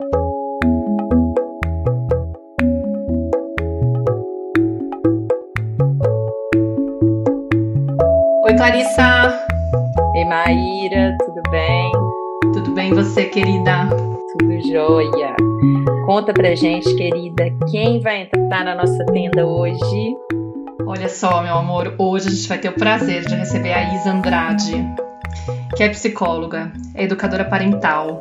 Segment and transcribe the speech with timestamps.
[0.00, 0.08] Oi,
[8.56, 9.46] Clarissa.
[10.16, 11.92] Ei, Maíra, tudo bem?
[12.52, 13.88] Tudo bem você, querida?
[14.36, 15.36] Tudo jóia.
[16.06, 20.16] Conta pra gente, querida, quem vai entrar na nossa tenda hoje?
[20.84, 24.10] Olha só, meu amor, hoje a gente vai ter o prazer de receber a Isa
[24.10, 24.84] Andrade,
[25.76, 28.18] que é psicóloga, é educadora parental,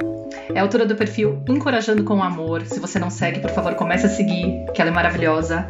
[0.53, 2.65] é autora do perfil Encorajando com Amor.
[2.65, 5.69] Se você não segue, por favor, comece a seguir, que ela é maravilhosa.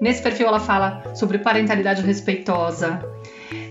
[0.00, 3.00] Nesse perfil ela fala sobre parentalidade respeitosa.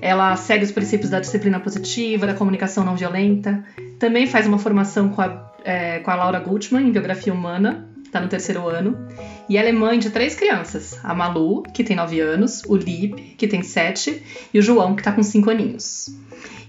[0.02, 3.64] Ela segue os princípios da disciplina positiva, da comunicação não violenta.
[4.00, 8.22] Também faz uma formação com a, é, com a Laura Gutmann em biografia humana, está
[8.22, 9.08] no terceiro ano.
[9.50, 13.36] E ela é mãe de três crianças: a Malu, que tem nove anos, o Lip,
[13.36, 16.16] que tem sete, e o João, que está com cinco aninhos.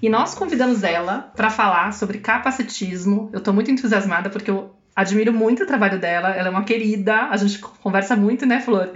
[0.01, 3.31] E nós convidamos ela para falar sobre capacitismo.
[3.33, 6.31] Eu estou muito entusiasmada porque eu admiro muito o trabalho dela.
[6.31, 8.93] Ela é uma querida, a gente conversa muito, né, Flor?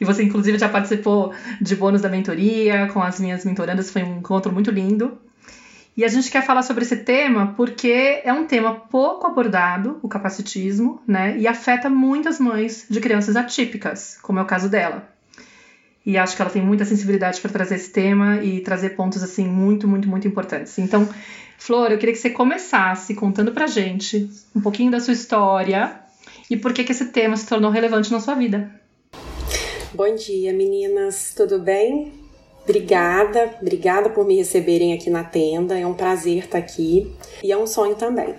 [0.00, 4.18] E você, inclusive, já participou de bônus da mentoria com as minhas mentorandas, foi um
[4.18, 5.18] encontro muito lindo.
[5.96, 10.08] E a gente quer falar sobre esse tema porque é um tema pouco abordado, o
[10.08, 11.38] capacitismo, né?
[11.38, 15.08] E afeta muitas mães de crianças atípicas, como é o caso dela.
[16.04, 19.48] E acho que ela tem muita sensibilidade para trazer esse tema e trazer pontos assim
[19.48, 20.78] muito, muito, muito importantes.
[20.78, 21.08] Então,
[21.56, 25.98] Flor, eu queria que você começasse contando pra gente um pouquinho da sua história
[26.50, 28.70] e por que que esse tema se tornou relevante na sua vida.
[29.94, 31.32] Bom dia, meninas.
[31.34, 32.25] Tudo bem?
[32.66, 35.78] Obrigada, obrigada por me receberem aqui na tenda.
[35.78, 38.34] É um prazer estar aqui e é um sonho também.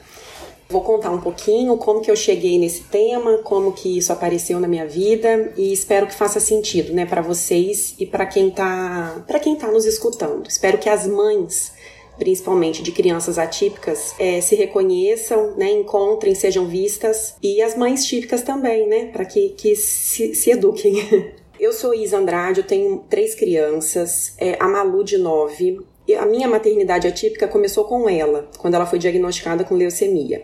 [0.70, 4.68] Vou contar um pouquinho como que eu cheguei nesse tema, como que isso apareceu na
[4.68, 9.40] minha vida e espero que faça sentido, né, para vocês e para quem tá, para
[9.40, 10.46] quem tá nos escutando.
[10.50, 11.72] Espero que as mães
[12.18, 18.42] principalmente de crianças atípicas, é, se reconheçam, né, encontrem, sejam vistas, e as mães típicas
[18.42, 20.96] também, né, para que, que se, se eduquem.
[21.60, 25.80] Eu sou Isa Andrade, eu tenho três crianças, é, a Malu de nove.
[26.20, 30.44] A minha maternidade atípica começou com ela, quando ela foi diagnosticada com leucemia.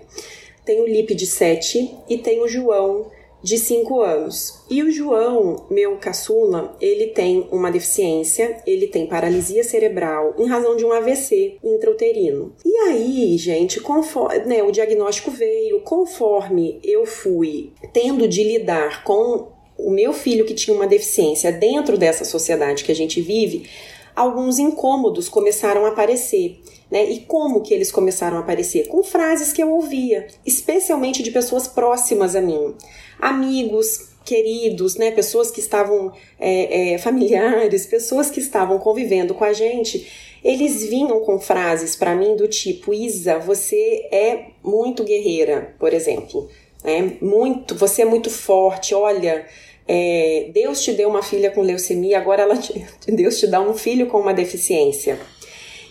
[0.66, 3.12] Tenho o Lipe de sete e tenho o João
[3.44, 4.64] de 5 anos.
[4.70, 10.78] E o João, meu caçula, ele tem uma deficiência, ele tem paralisia cerebral em razão
[10.78, 12.56] de um AVC intrauterino.
[12.66, 19.52] E aí, gente, conforme, né, o diagnóstico veio, conforme eu fui tendo de lidar com
[19.78, 23.70] o meu filho que tinha uma deficiência dentro dessa sociedade que a gente vive,
[24.16, 26.62] alguns incômodos começaram a aparecer.
[26.92, 27.10] Né?
[27.10, 28.88] E como que eles começaram a aparecer?
[28.88, 32.76] Com frases que eu ouvia, especialmente de pessoas próximas a mim
[33.20, 39.54] amigos, queridos, né, pessoas que estavam é, é, familiares, pessoas que estavam convivendo com a
[39.54, 40.08] gente,
[40.44, 46.50] eles vinham com frases para mim do tipo: Isa, você é muito guerreira, por exemplo,
[46.84, 47.18] né?
[47.22, 48.94] Muito, você é muito forte.
[48.94, 49.46] Olha,
[49.88, 54.08] é, Deus te deu uma filha com leucemia, agora te, Deus te dá um filho
[54.08, 55.20] com uma deficiência.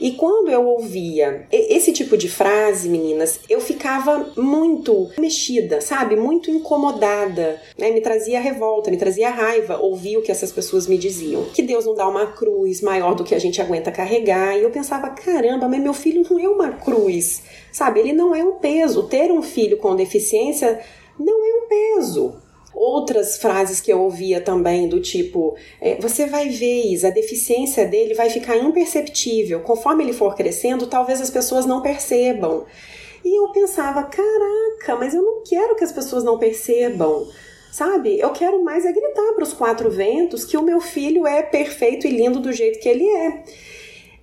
[0.03, 6.17] E quando eu ouvia esse tipo de frase, meninas, eu ficava muito mexida, sabe?
[6.17, 7.93] Muito incomodada, né?
[7.93, 11.45] Me trazia revolta, me trazia raiva ouvir o que essas pessoas me diziam.
[11.55, 14.59] Que Deus não dá uma cruz maior do que a gente aguenta carregar.
[14.59, 18.01] E eu pensava, caramba, mas meu filho não é uma cruz, sabe?
[18.01, 19.05] Ele não é um peso.
[19.05, 20.81] Ter um filho com deficiência
[21.17, 22.42] não é um peso
[22.75, 27.87] outras frases que eu ouvia também, do tipo: é, você vai ver, Isa, a deficiência
[27.87, 29.61] dele vai ficar imperceptível.
[29.61, 32.65] Conforme ele for crescendo, talvez as pessoas não percebam.
[33.25, 37.27] E eu pensava: caraca, mas eu não quero que as pessoas não percebam.
[37.71, 38.19] Sabe?
[38.19, 42.07] Eu quero mais é gritar para os quatro ventos que o meu filho é perfeito
[42.07, 43.45] e lindo do jeito que ele é.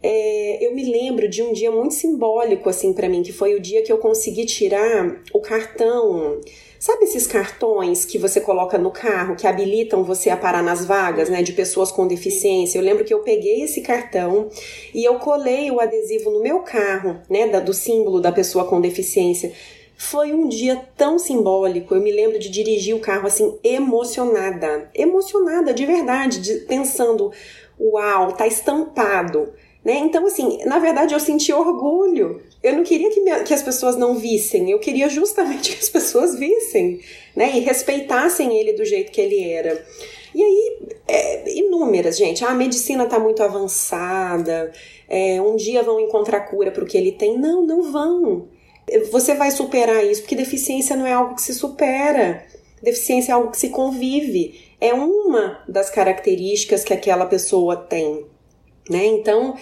[0.01, 3.59] É, eu me lembro de um dia muito simbólico assim para mim, que foi o
[3.59, 6.39] dia que eu consegui tirar o cartão
[6.79, 11.27] Sabe esses cartões que você coloca no carro que habilitam você a parar nas vagas,
[11.27, 12.79] né, de pessoas com deficiência?
[12.79, 14.49] Eu lembro que eu peguei esse cartão
[14.93, 19.51] e eu colei o adesivo no meu carro, né, do símbolo da pessoa com deficiência.
[19.97, 21.93] Foi um dia tão simbólico.
[21.93, 27.29] Eu me lembro de dirigir o carro assim emocionada, emocionada de verdade, de, pensando,
[27.77, 29.51] uau, tá estampado
[29.89, 29.97] né?
[29.97, 32.43] Então, assim, na verdade eu senti orgulho.
[32.61, 35.89] Eu não queria que, minha, que as pessoas não vissem, eu queria justamente que as
[35.89, 36.99] pessoas vissem
[37.35, 37.57] né?
[37.57, 39.83] e respeitassem ele do jeito que ele era.
[40.35, 42.45] E aí, é, inúmeras, gente.
[42.45, 44.71] Ah, a medicina está muito avançada,
[45.09, 47.35] é, um dia vão encontrar cura para o que ele tem.
[47.35, 48.47] Não, não vão.
[49.11, 52.45] Você vai superar isso, porque deficiência não é algo que se supera.
[52.83, 54.69] Deficiência é algo que se convive.
[54.79, 58.23] É uma das características que aquela pessoa tem
[58.89, 59.05] né?
[59.05, 59.55] Então,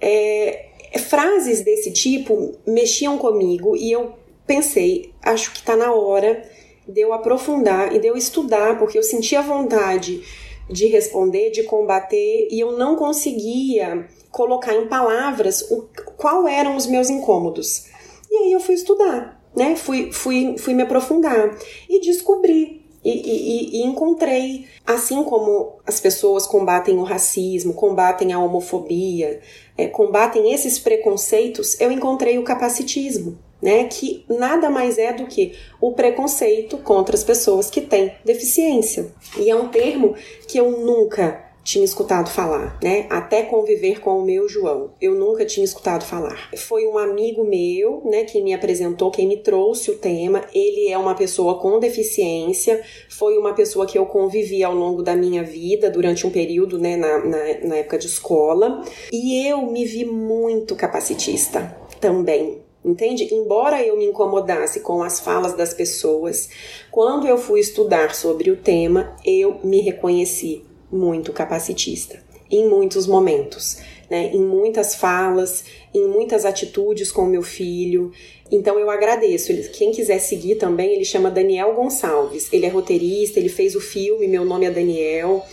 [0.00, 0.66] é,
[0.98, 4.14] frases desse tipo mexiam comigo e eu
[4.46, 6.42] pensei, acho que está na hora
[6.86, 10.22] de eu aprofundar e de eu estudar, porque eu sentia vontade
[10.70, 16.86] de responder, de combater, e eu não conseguia colocar em palavras o, qual eram os
[16.86, 17.86] meus incômodos.
[18.30, 19.76] E aí eu fui estudar, né?
[19.76, 21.56] Fui, fui, fui me aprofundar
[21.88, 28.38] e descobri e, e, e, encontrei, assim como as pessoas combatem o racismo, combatem a
[28.38, 29.40] homofobia,
[29.76, 35.54] é, combatem esses preconceitos, eu encontrei o capacitismo né, que nada mais é do que
[35.80, 39.12] o preconceito contra as pessoas que têm deficiência.
[39.36, 40.14] E é um termo
[40.46, 43.06] que eu nunca tinha escutado falar, né?
[43.10, 46.48] Até conviver com o meu João, eu nunca tinha escutado falar.
[46.56, 50.44] Foi um amigo meu, né, que me apresentou, quem me trouxe o tema.
[50.54, 55.14] Ele é uma pessoa com deficiência, foi uma pessoa que eu convivi ao longo da
[55.14, 58.82] minha vida, durante um período, né, na, na, na época de escola.
[59.12, 63.34] E eu me vi muito capacitista também, Entende?
[63.34, 66.48] Embora eu me incomodasse com as falas das pessoas,
[66.90, 73.78] quando eu fui estudar sobre o tema, eu me reconheci muito capacitista em muitos momentos,
[74.10, 74.30] né?
[74.32, 75.64] Em muitas falas,
[75.94, 78.10] em muitas atitudes com meu filho.
[78.50, 79.52] Então eu agradeço.
[79.72, 82.48] Quem quiser seguir também, ele chama Daniel Gonçalves.
[82.52, 85.44] Ele é roteirista, ele fez o filme Meu Nome é Daniel.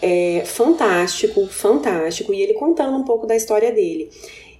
[0.00, 2.32] É fantástico, fantástico.
[2.32, 4.10] E ele contando um pouco da história dele.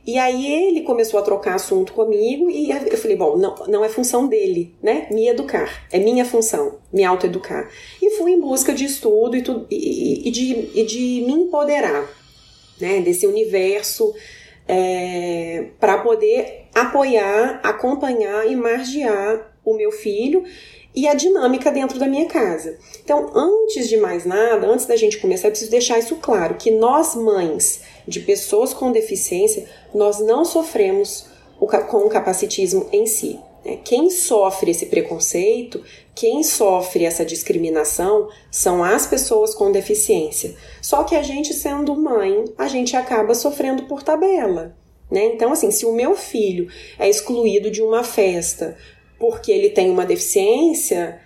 [0.09, 3.91] E aí ele começou a trocar assunto comigo e eu falei, bom, não, não é
[3.91, 5.07] função dele, né?
[5.11, 5.87] Me educar.
[5.93, 7.69] É minha função, me autoeducar.
[8.01, 12.09] E fui em busca de estudo e, tudo, e, e, de, e de me empoderar,
[12.81, 13.03] né?
[13.03, 14.15] Desse universo
[14.67, 20.43] é, para poder apoiar, acompanhar e margear o meu filho
[20.97, 22.79] e a dinâmica dentro da minha casa.
[23.05, 26.71] Então, antes de mais nada, antes da gente começar, é preciso deixar isso claro, que
[26.71, 31.27] nós mães de pessoas com deficiência, nós não sofremos
[31.89, 33.39] com o capacitismo em si.
[33.65, 33.79] Né?
[33.85, 35.83] Quem sofre esse preconceito,
[36.15, 40.55] quem sofre essa discriminação são as pessoas com deficiência.
[40.81, 44.77] Só que a gente, sendo mãe, a gente acaba sofrendo por tabela.
[45.11, 45.27] Né?
[45.27, 46.69] Então, assim, se o meu filho
[46.99, 48.77] é excluído de uma festa
[49.19, 51.21] porque ele tem uma deficiência,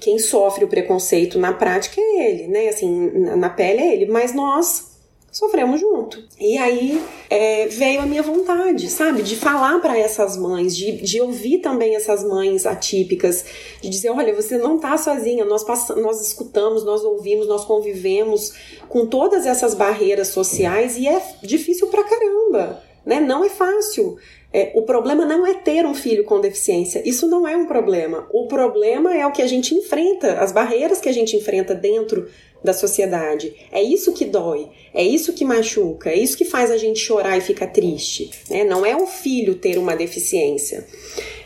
[0.00, 2.68] quem sofre o preconceito na prática é ele, né?
[2.68, 4.93] Assim, na pele é ele, mas nós
[5.34, 6.22] sofremos junto.
[6.38, 11.20] E aí é, veio a minha vontade, sabe, de falar para essas mães, de, de
[11.20, 13.44] ouvir também essas mães atípicas,
[13.82, 18.52] de dizer: olha, você não tá sozinha, nós, passamos, nós escutamos, nós ouvimos, nós convivemos
[18.88, 23.20] com todas essas barreiras sociais e é difícil pra caramba, né?
[23.20, 24.16] Não é fácil.
[24.52, 27.02] É, o problema não é ter um filho com deficiência.
[27.04, 28.28] Isso não é um problema.
[28.32, 32.28] O problema é o que a gente enfrenta, as barreiras que a gente enfrenta dentro
[32.64, 33.54] da sociedade.
[33.70, 37.36] É isso que dói, é isso que machuca, é isso que faz a gente chorar
[37.36, 38.30] e ficar triste.
[38.48, 38.64] Né?
[38.64, 40.86] Não é o filho ter uma deficiência.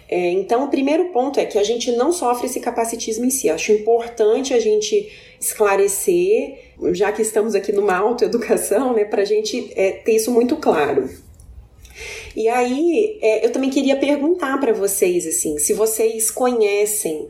[0.09, 3.50] É, então, o primeiro ponto é que a gente não sofre esse capacitismo em si.
[3.50, 9.70] Acho importante a gente esclarecer, já que estamos aqui numa autoeducação, né, para a gente
[9.75, 11.11] é, ter isso muito claro.
[12.35, 17.26] E aí, é, eu também queria perguntar para vocês, assim, se vocês conhecem,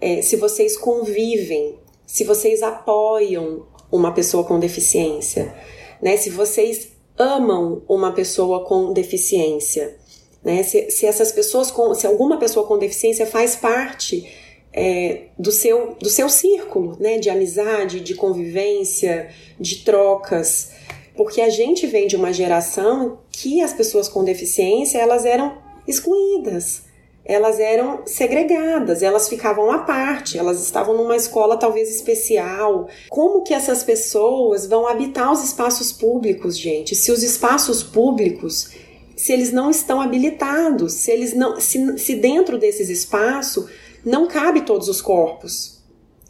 [0.00, 1.74] é, se vocês convivem,
[2.12, 5.54] se vocês apoiam uma pessoa com deficiência,
[6.02, 6.18] né?
[6.18, 6.88] Se vocês
[7.18, 9.96] amam uma pessoa com deficiência,
[10.44, 10.62] né?
[10.62, 14.30] Se, se essas pessoas com, se alguma pessoa com deficiência faz parte
[14.74, 17.16] é, do seu do seu círculo, né?
[17.16, 20.70] De amizade, de convivência, de trocas
[21.16, 26.82] porque a gente vem de uma geração que as pessoas com deficiência elas eram excluídas,
[27.24, 32.88] elas eram segregadas, elas ficavam à parte, elas estavam numa escola talvez especial.
[33.08, 36.94] Como que essas pessoas vão habitar os espaços públicos, gente?
[36.94, 38.70] Se os espaços públicos
[39.16, 43.70] se eles não estão habilitados, se eles não se, se dentro desses espaços
[44.04, 45.80] não cabe todos os corpos,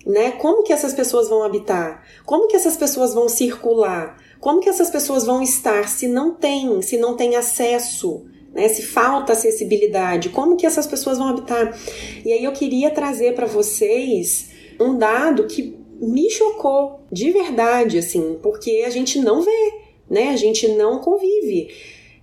[0.04, 0.32] né?
[0.32, 2.04] Como que essas pessoas vão habitar?
[2.26, 4.18] Como que essas pessoas vão circular?
[4.38, 8.68] Como que essas pessoas vão estar se não tem, se não tem acesso, né?
[8.68, 11.76] Se falta acessibilidade, como que essas pessoas vão habitar?
[12.25, 18.38] E aí eu queria trazer para vocês um dado que me chocou de verdade, assim,
[18.42, 19.73] porque a gente não vê,
[20.11, 20.30] né?
[20.30, 21.68] A gente não convive.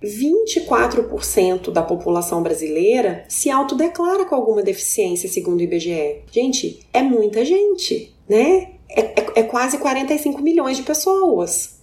[0.02, 6.22] 24% da população brasileira se autodeclara com alguma deficiência, segundo o IBGE.
[6.30, 8.72] Gente, é muita gente, né?
[8.88, 11.80] É, é, é quase 45 milhões de pessoas.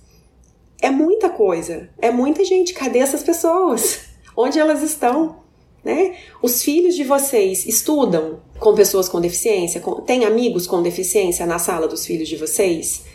[0.81, 2.73] É muita coisa, é muita gente.
[2.73, 4.06] Cadê essas pessoas?
[4.37, 5.37] Onde elas estão?
[5.83, 6.15] Né?
[6.43, 9.81] Os filhos de vocês estudam com pessoas com deficiência?
[9.81, 13.05] Com, tem amigos com deficiência na sala dos filhos de vocês?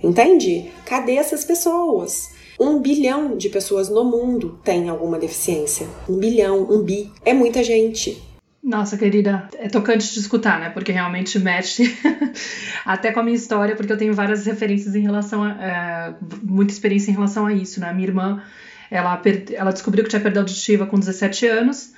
[0.00, 0.70] Entende?
[0.86, 2.30] Cadê essas pessoas?
[2.60, 5.88] Um bilhão de pessoas no mundo tem alguma deficiência.
[6.08, 7.10] Um bilhão, um bi.
[7.24, 8.22] É muita gente.
[8.62, 10.70] Nossa, querida, é tocante de escutar, né?
[10.70, 11.96] Porque realmente mexe
[12.84, 15.50] até com a minha história, porque eu tenho várias referências em relação a.
[15.50, 17.92] É, muita experiência em relação a isso, né?
[17.92, 18.42] Minha irmã,
[18.90, 19.20] ela,
[19.52, 21.92] ela descobriu que tinha perda auditiva com 17 anos,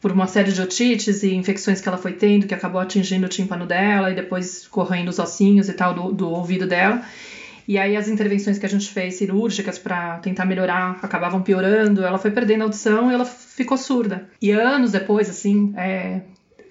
[0.00, 3.28] por uma série de otites e infecções que ela foi tendo, que acabou atingindo o
[3.28, 7.02] tímpano dela e depois correndo os ossinhos e tal do, do ouvido dela.
[7.68, 12.18] E aí as intervenções que a gente fez cirúrgicas para tentar melhorar acabavam piorando, ela
[12.18, 14.28] foi perdendo a audição e ela ficou surda.
[14.40, 16.22] E anos depois, assim, é,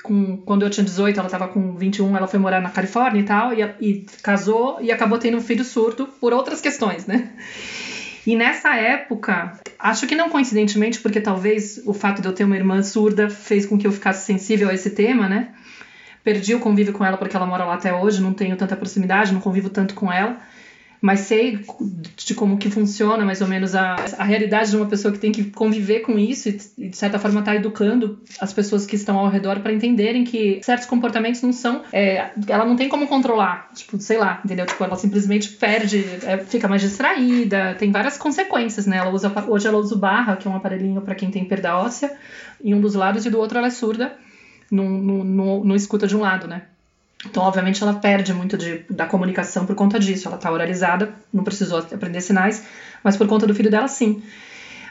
[0.04, 3.24] com, quando eu tinha 18, ela estava com 21, ela foi morar na Califórnia e
[3.24, 7.32] tal, e, e casou e acabou tendo um filho surdo por outras questões, né?
[8.30, 12.56] E nessa época, acho que não coincidentemente, porque talvez o fato de eu ter uma
[12.56, 15.48] irmã surda fez com que eu ficasse sensível a esse tema, né?
[16.24, 19.34] Perdi o convívio com ela porque ela mora lá até hoje, não tenho tanta proximidade,
[19.34, 20.38] não convivo tanto com ela
[21.02, 21.66] mas sei
[22.16, 25.32] de como que funciona mais ou menos a, a realidade de uma pessoa que tem
[25.32, 29.30] que conviver com isso e, de certa forma está educando as pessoas que estão ao
[29.30, 34.00] redor para entenderem que certos comportamentos não são, é, ela não tem como controlar, tipo,
[34.00, 34.66] sei lá, entendeu?
[34.66, 38.98] Tipo, ela simplesmente perde, é, fica mais distraída, tem várias consequências, né?
[38.98, 41.78] Ela usa, hoje ela usa o barra, que é um aparelhinho para quem tem perda
[41.78, 42.18] óssea,
[42.62, 44.18] em um dos lados e do outro ela é surda,
[44.70, 46.64] não, não, não escuta de um lado, né?
[47.26, 50.28] Então, obviamente, ela perde muito de, da comunicação por conta disso.
[50.28, 52.66] Ela está oralizada, não precisou aprender sinais,
[53.04, 54.24] mas por conta do filho dela, sim.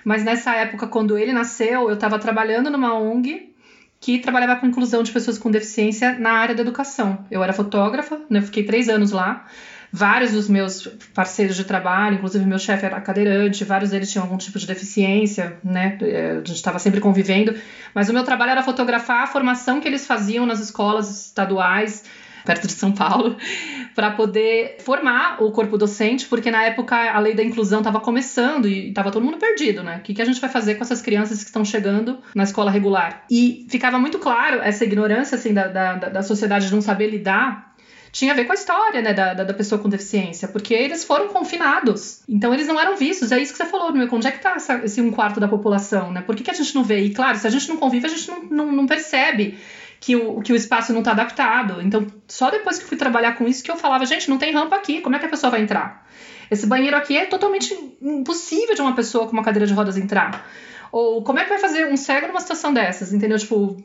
[0.04, 3.54] Mas nessa época, quando ele nasceu, eu estava trabalhando numa ONG
[4.00, 7.26] que trabalhava com inclusão de pessoas com deficiência na área da educação.
[7.30, 9.46] Eu era fotógrafa, né, fiquei três anos lá.
[9.92, 14.36] Vários dos meus parceiros de trabalho, inclusive meu chefe era cadeirante, vários deles tinham algum
[14.36, 15.96] tipo de deficiência, né?
[16.02, 17.54] É, a gente estava sempre convivendo.
[17.94, 22.04] Mas o meu trabalho era fotografar a formação que eles faziam nas escolas estaduais,
[22.44, 23.36] perto de São Paulo,
[23.94, 28.68] para poder formar o corpo docente, porque na época a lei da inclusão estava começando
[28.68, 29.96] e estava todo mundo perdido, né?
[29.96, 32.70] O que, que a gente vai fazer com essas crianças que estão chegando na escola
[32.70, 33.24] regular?
[33.30, 37.67] E ficava muito claro essa ignorância assim da, da, da sociedade de não saber lidar
[38.12, 41.28] tinha a ver com a história, né, da, da, pessoa com deficiência, porque eles foram
[41.28, 42.22] confinados.
[42.28, 43.32] Então eles não eram vistos.
[43.32, 44.08] É isso que você falou, meu.
[44.10, 46.22] Onde é que tá essa, esse um quarto da população, né?
[46.22, 47.00] Por que, que a gente não vê?
[47.00, 49.58] E claro, se a gente não convive, a gente não, não, não percebe
[50.00, 51.80] que o, que o espaço não está adaptado.
[51.82, 54.76] Então, só depois que fui trabalhar com isso que eu falava, gente, não tem rampa
[54.76, 56.06] aqui, como é que a pessoa vai entrar?
[56.50, 60.48] Esse banheiro aqui é totalmente impossível de uma pessoa com uma cadeira de rodas entrar.
[60.92, 63.38] Ou como é que vai fazer um cego numa situação dessas, entendeu?
[63.38, 63.76] Tipo,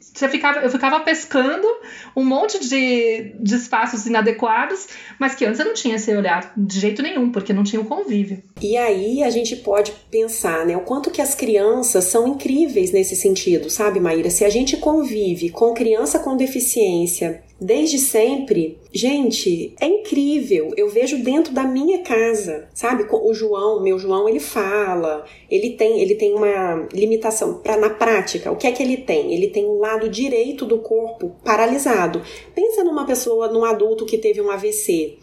[0.00, 1.66] você ficava, eu ficava pescando
[2.14, 6.80] um monte de, de espaços inadequados, mas que antes eu não tinha esse olhar de
[6.80, 8.42] jeito nenhum, porque não tinha o convívio.
[8.62, 13.14] E aí a gente pode pensar, né, o quanto que as crianças são incríveis nesse
[13.14, 14.30] sentido, sabe, Maíra?
[14.30, 20.72] Se a gente convive com criança com deficiência desde sempre, gente, é incrível.
[20.76, 23.06] Eu vejo dentro da minha casa, sabe?
[23.10, 28.52] O João, meu João, ele fala, ele tem, ele tem uma limitação para na prática.
[28.52, 29.32] O que é que ele tem?
[29.32, 32.22] Ele tem o lado direito do corpo paralisado.
[32.54, 35.16] Pensa numa pessoa, num adulto que teve um AVC.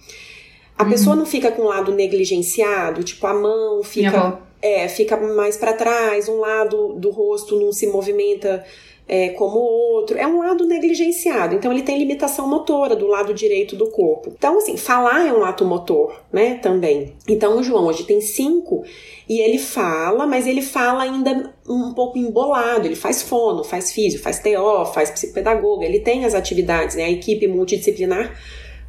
[0.78, 0.90] A uhum.
[0.90, 5.74] pessoa não fica com o lado negligenciado, tipo a mão fica, é, fica mais para
[5.74, 8.66] trás, um lado do rosto não se movimenta
[9.08, 10.18] é, como o outro.
[10.18, 11.56] É um lado negligenciado.
[11.56, 14.32] Então, ele tem limitação motora do lado direito do corpo.
[14.36, 16.56] Então, assim, falar é um ato motor, né?
[16.56, 17.14] Também.
[17.28, 18.84] Então, o João hoje tem cinco
[19.28, 22.88] e ele fala, mas ele fala ainda um pouco embolado.
[22.88, 25.86] Ele faz fono, faz físio, faz TO, faz psicopedagoga.
[25.86, 27.04] Ele tem as atividades, né?
[27.04, 28.38] A equipe multidisciplinar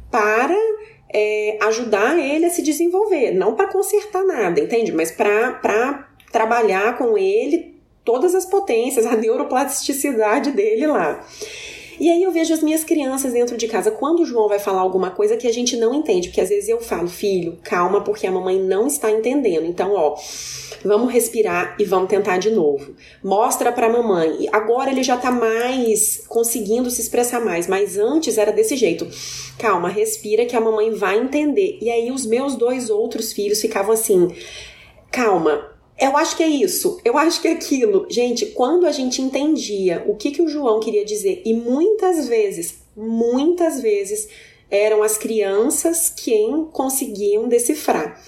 [0.09, 0.55] para
[1.13, 3.31] é, ajudar ele a se desenvolver.
[3.31, 4.91] Não para consertar nada, entende?
[4.91, 7.74] Mas para trabalhar com ele
[8.05, 11.25] todas as potências, a neuroplasticidade dele lá.
[11.99, 14.81] E aí eu vejo as minhas crianças dentro de casa, quando o João vai falar
[14.81, 18.27] alguma coisa que a gente não entende, porque às vezes eu falo, filho, calma, porque
[18.27, 19.65] a mamãe não está entendendo.
[19.65, 20.15] Então, ó,
[20.83, 22.93] vamos respirar e vamos tentar de novo.
[23.23, 24.35] Mostra pra mamãe.
[24.41, 29.07] E agora ele já tá mais conseguindo se expressar mais, mas antes era desse jeito.
[29.57, 31.77] Calma, respira que a mamãe vai entender.
[31.81, 34.27] E aí os meus dois outros filhos ficavam assim:
[35.09, 38.05] calma, eu acho que é isso, eu acho que é aquilo.
[38.09, 42.79] Gente, quando a gente entendia o que, que o João queria dizer, e muitas vezes,
[42.95, 44.27] muitas vezes,
[44.69, 48.21] eram as crianças quem conseguiam decifrar.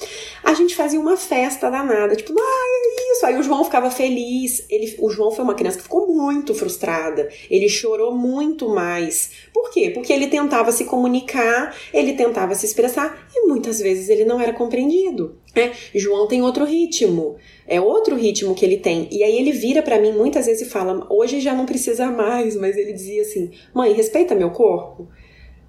[0.43, 3.25] A gente fazia uma festa danada, tipo, ah, é isso.
[3.25, 4.65] Aí o João ficava feliz.
[4.69, 7.29] Ele, o João foi uma criança que ficou muito frustrada.
[7.49, 9.31] Ele chorou muito mais.
[9.53, 9.89] Por quê?
[9.89, 14.53] Porque ele tentava se comunicar, ele tentava se expressar e muitas vezes ele não era
[14.53, 15.37] compreendido.
[15.57, 15.73] Né?
[15.95, 17.35] João tem outro ritmo.
[17.67, 19.07] É outro ritmo que ele tem.
[19.11, 22.55] E aí ele vira para mim muitas vezes e fala: hoje já não precisa mais,
[22.55, 25.07] mas ele dizia assim: mãe, respeita meu corpo.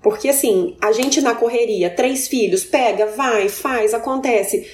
[0.03, 4.67] Porque assim, a gente na correria, três filhos, pega, vai, faz, acontece.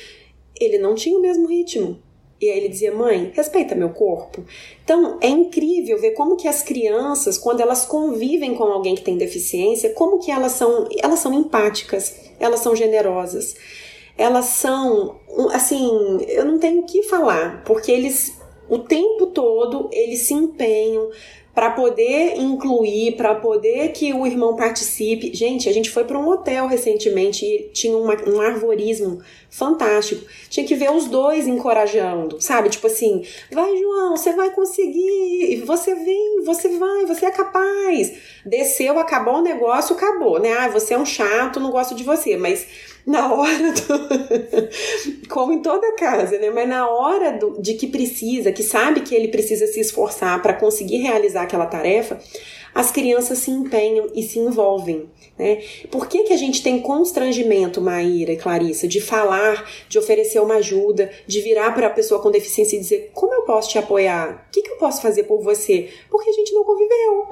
[0.60, 2.02] Ele não tinha o mesmo ritmo.
[2.40, 4.44] E aí ele dizia: "Mãe, respeita meu corpo".
[4.82, 9.16] Então, é incrível ver como que as crianças, quando elas convivem com alguém que tem
[9.16, 13.54] deficiência, como que elas são, elas são empáticas, elas são generosas.
[14.16, 15.20] Elas são,
[15.52, 21.10] assim, eu não tenho o que falar, porque eles o tempo todo eles se empenham
[21.54, 25.32] para poder incluir, para poder que o irmão participe.
[25.32, 29.20] Gente, a gente foi para um hotel recentemente e tinha uma, um arvorismo
[29.54, 30.26] fantástico.
[30.50, 32.68] Tinha que ver os dois encorajando, sabe?
[32.68, 38.12] Tipo assim, vai João, você vai conseguir, você vem, você vai, você é capaz.
[38.44, 40.52] Desceu, acabou o negócio, acabou, né?
[40.52, 42.66] Ah, você é um chato, não gosto de você, mas
[43.06, 45.28] na hora do.
[45.30, 46.50] como em toda casa, né?
[46.50, 50.54] Mas na hora do, de que precisa, que sabe que ele precisa se esforçar para
[50.54, 52.20] conseguir realizar aquela tarefa,
[52.74, 55.08] as crianças se empenham e se envolvem.
[55.38, 55.62] Né?
[55.90, 60.56] Por que, que a gente tem constrangimento, Maíra e Clarissa, de falar, de oferecer uma
[60.56, 64.46] ajuda, de virar para a pessoa com deficiência e dizer como eu posso te apoiar?
[64.48, 65.90] O que, que eu posso fazer por você?
[66.10, 67.28] Porque a gente não conviveu.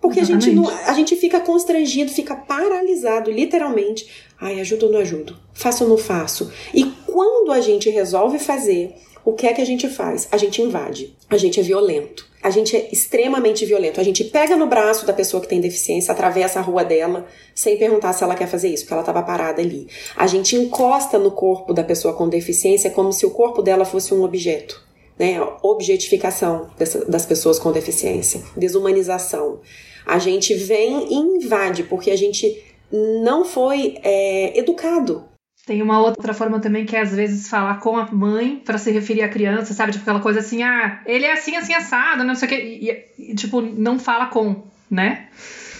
[0.00, 4.08] Porque a gente, não, a gente fica constrangido, fica paralisado, literalmente.
[4.40, 5.36] Ai, ajudo ou não ajudo?
[5.52, 6.52] Faço ou não faço?
[6.72, 10.28] E quando a gente resolve fazer, o que é que a gente faz?
[10.30, 11.16] A gente invade.
[11.28, 12.27] A gente é violento.
[12.42, 14.00] A gente é extremamente violento.
[14.00, 17.76] A gente pega no braço da pessoa que tem deficiência, atravessa a rua dela, sem
[17.76, 19.88] perguntar se ela quer fazer isso, porque ela estava parada ali.
[20.16, 24.14] A gente encosta no corpo da pessoa com deficiência como se o corpo dela fosse
[24.14, 24.86] um objeto.
[25.18, 25.40] Né?
[25.62, 26.70] Objetificação
[27.08, 29.60] das pessoas com deficiência, desumanização.
[30.06, 35.27] A gente vem e invade, porque a gente não foi é, educado.
[35.68, 38.90] Tem uma outra forma também que é às vezes falar com a mãe para se
[38.90, 39.92] referir à criança, sabe?
[39.92, 43.04] Tipo aquela coisa assim, ah, ele é assim, assim, assado, não sei o quê.
[43.18, 45.28] E, e, tipo, não fala com, né?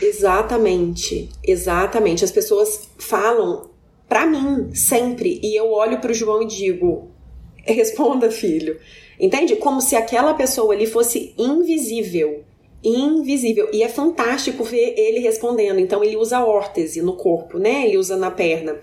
[0.02, 2.22] Exatamente, exatamente.
[2.22, 3.70] As pessoas falam
[4.06, 7.10] para mim sempre e eu olho para o João e digo:
[7.64, 8.78] responda, filho.
[9.18, 9.56] Entende?
[9.56, 12.44] Como se aquela pessoa ali fosse invisível
[12.84, 13.68] invisível.
[13.72, 15.80] E é fantástico ver ele respondendo.
[15.80, 17.84] Então ele usa órtese no corpo, né?
[17.86, 18.78] Ele usa na perna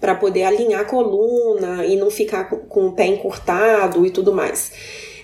[0.00, 4.32] para poder alinhar a coluna e não ficar com, com, o pé encurtado e tudo
[4.32, 4.72] mais.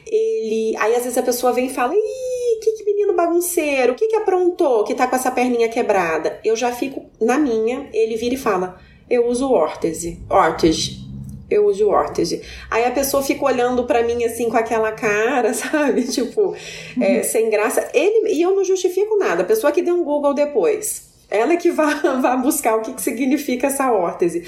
[0.06, 3.96] Ele, aí às vezes a pessoa vem e fala: "Ih, que, que menino bagunceiro, o
[3.96, 6.40] que que aprontou que tá com essa perninha quebrada?".
[6.44, 10.20] Eu já fico na minha, ele vira e fala: "Eu uso órtese".
[10.28, 11.10] Órtese
[11.50, 12.42] eu uso órtese.
[12.70, 16.04] Aí a pessoa fica olhando para mim assim com aquela cara, sabe?
[16.04, 16.54] Tipo,
[17.00, 17.24] é, uhum.
[17.24, 17.88] sem graça.
[17.92, 19.42] Ele, e eu não justifico nada.
[19.42, 21.09] A pessoa que deu um Google depois.
[21.30, 24.44] Ela é que vai, vai buscar o que, que significa essa órtese.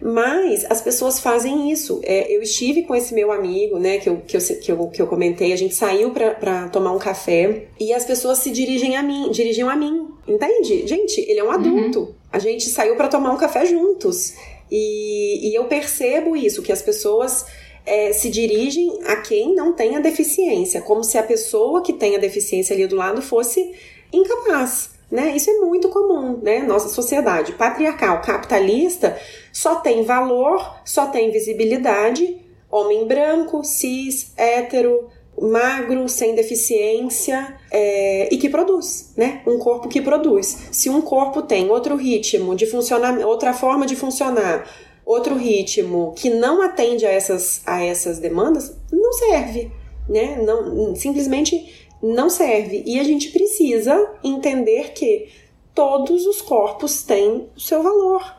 [0.00, 2.00] Mas as pessoas fazem isso.
[2.02, 5.02] É, eu estive com esse meu amigo, né, que eu, que eu, que eu, que
[5.02, 9.02] eu comentei, a gente saiu para tomar um café e as pessoas se dirigem a
[9.02, 10.08] mim, dirigiam a mim.
[10.26, 10.86] Entende?
[10.86, 12.00] Gente, ele é um adulto.
[12.00, 12.14] Uhum.
[12.32, 14.34] A gente saiu para tomar um café juntos.
[14.70, 17.44] E, e eu percebo isso, que as pessoas
[17.84, 22.16] é, se dirigem a quem não tem a deficiência, como se a pessoa que tem
[22.16, 23.72] a deficiência ali do lado fosse
[24.12, 24.91] incapaz.
[25.12, 25.36] Né?
[25.36, 26.60] Isso é muito comum, né?
[26.60, 29.14] Nossa sociedade patriarcal, capitalista,
[29.52, 38.38] só tem valor, só tem visibilidade, homem branco, cis, hétero, magro, sem deficiência é, e
[38.38, 39.42] que produz, né?
[39.46, 40.68] Um corpo que produz.
[40.72, 44.66] Se um corpo tem outro ritmo de funcionar, outra forma de funcionar,
[45.04, 49.70] outro ritmo que não atende a essas, a essas demandas, não serve,
[50.08, 50.42] né?
[50.42, 52.82] Não, simplesmente não serve.
[52.84, 55.28] E a gente precisa entender que
[55.74, 58.36] todos os corpos têm o seu valor.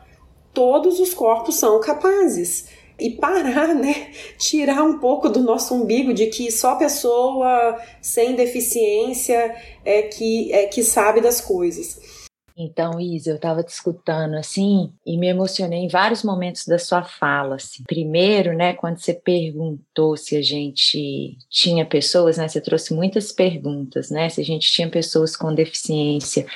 [0.52, 4.12] Todos os corpos são capazes e parar, né?
[4.38, 10.66] Tirar um pouco do nosso umbigo de que só pessoa sem deficiência é que, é
[10.66, 12.23] que sabe das coisas.
[12.56, 17.02] Então, Isa, eu estava te escutando assim e me emocionei em vários momentos da sua
[17.02, 17.56] fala.
[17.56, 17.82] Assim.
[17.84, 24.08] Primeiro, né, quando você perguntou se a gente tinha pessoas, né, você trouxe muitas perguntas,
[24.08, 26.46] né, se a gente tinha pessoas com deficiência,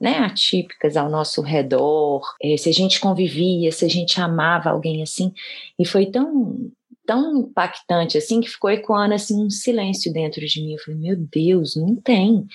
[0.00, 5.02] né, atípicas ao nosso redor, eh, se a gente convivia, se a gente amava alguém
[5.04, 5.32] assim.
[5.78, 6.72] E foi tão
[7.06, 10.72] tão impactante assim que ficou ecoando assim um silêncio dentro de mim.
[10.72, 12.46] Eu falei, meu Deus, não tem.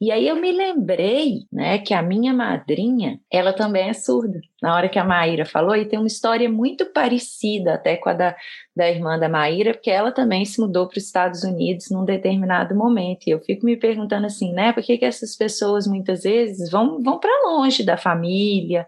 [0.00, 4.40] E aí eu me lembrei, né, que a minha madrinha, ela também é surda.
[4.62, 8.14] Na hora que a Maíra falou, e tem uma história muito parecida até com a
[8.14, 8.36] da,
[8.74, 12.74] da irmã da Maíra, porque ela também se mudou para os Estados Unidos num determinado
[12.74, 13.26] momento.
[13.26, 17.02] E eu fico me perguntando assim, né, por que, que essas pessoas muitas vezes vão,
[17.02, 18.86] vão para longe da família,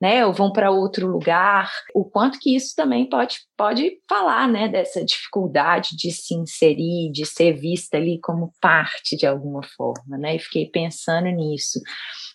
[0.00, 4.68] né, ou vão para outro lugar, o quanto que isso também pode, pode falar, né,
[4.68, 10.36] dessa dificuldade de se inserir, de ser vista ali como parte de alguma forma, né,
[10.36, 11.80] e fiquei pensando nisso,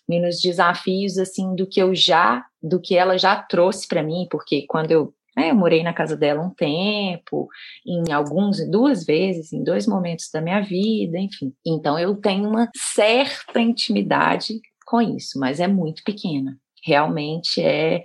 [0.10, 4.28] e nos desafios, assim, do que eu já, do que ela já trouxe para mim,
[4.30, 7.48] porque quando eu É, eu morei na casa dela um tempo,
[7.88, 11.54] em alguns, duas vezes, em dois momentos da minha vida, enfim.
[11.66, 16.58] Então eu tenho uma certa intimidade com isso, mas é muito pequena.
[16.84, 18.04] Realmente é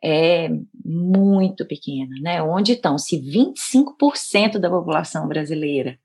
[0.00, 0.48] é
[0.84, 2.40] muito pequena, né?
[2.40, 2.96] Onde estão?
[2.98, 5.98] Se 25% da população brasileira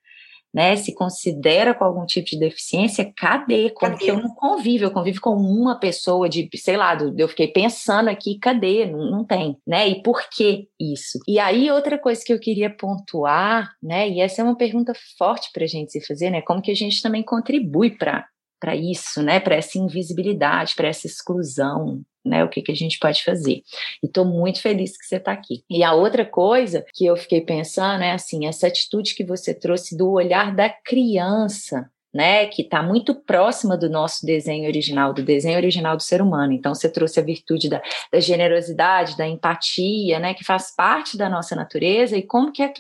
[0.54, 3.72] né, se considera com algum tipo de deficiência, cadê?
[3.72, 4.06] Como cadê?
[4.06, 4.84] que eu não convivo?
[4.84, 8.86] Eu convivo com uma pessoa de, sei lá, eu fiquei pensando aqui, cadê?
[8.86, 9.90] Não, não tem, né?
[9.90, 11.18] E por que isso?
[11.28, 15.50] E aí, outra coisa que eu queria pontuar, né, e essa é uma pergunta forte
[15.52, 16.42] para a gente se fazer, né?
[16.42, 18.28] Como que a gente também contribui para
[18.60, 23.00] para isso, né, para essa invisibilidade, para essa exclusão, né, o que, que a gente
[23.00, 23.62] pode fazer.
[24.02, 25.64] E estou muito feliz que você está aqui.
[25.70, 29.98] E a outra coisa que eu fiquei pensando é assim, essa atitude que você trouxe
[29.98, 35.58] do olhar da criança, né, que está muito próxima do nosso desenho original, do desenho
[35.58, 36.54] original do ser humano.
[36.54, 37.82] Então, você trouxe a virtude da,
[38.12, 42.72] da generosidade, da empatia, né, que faz parte da nossa natureza, e como que a,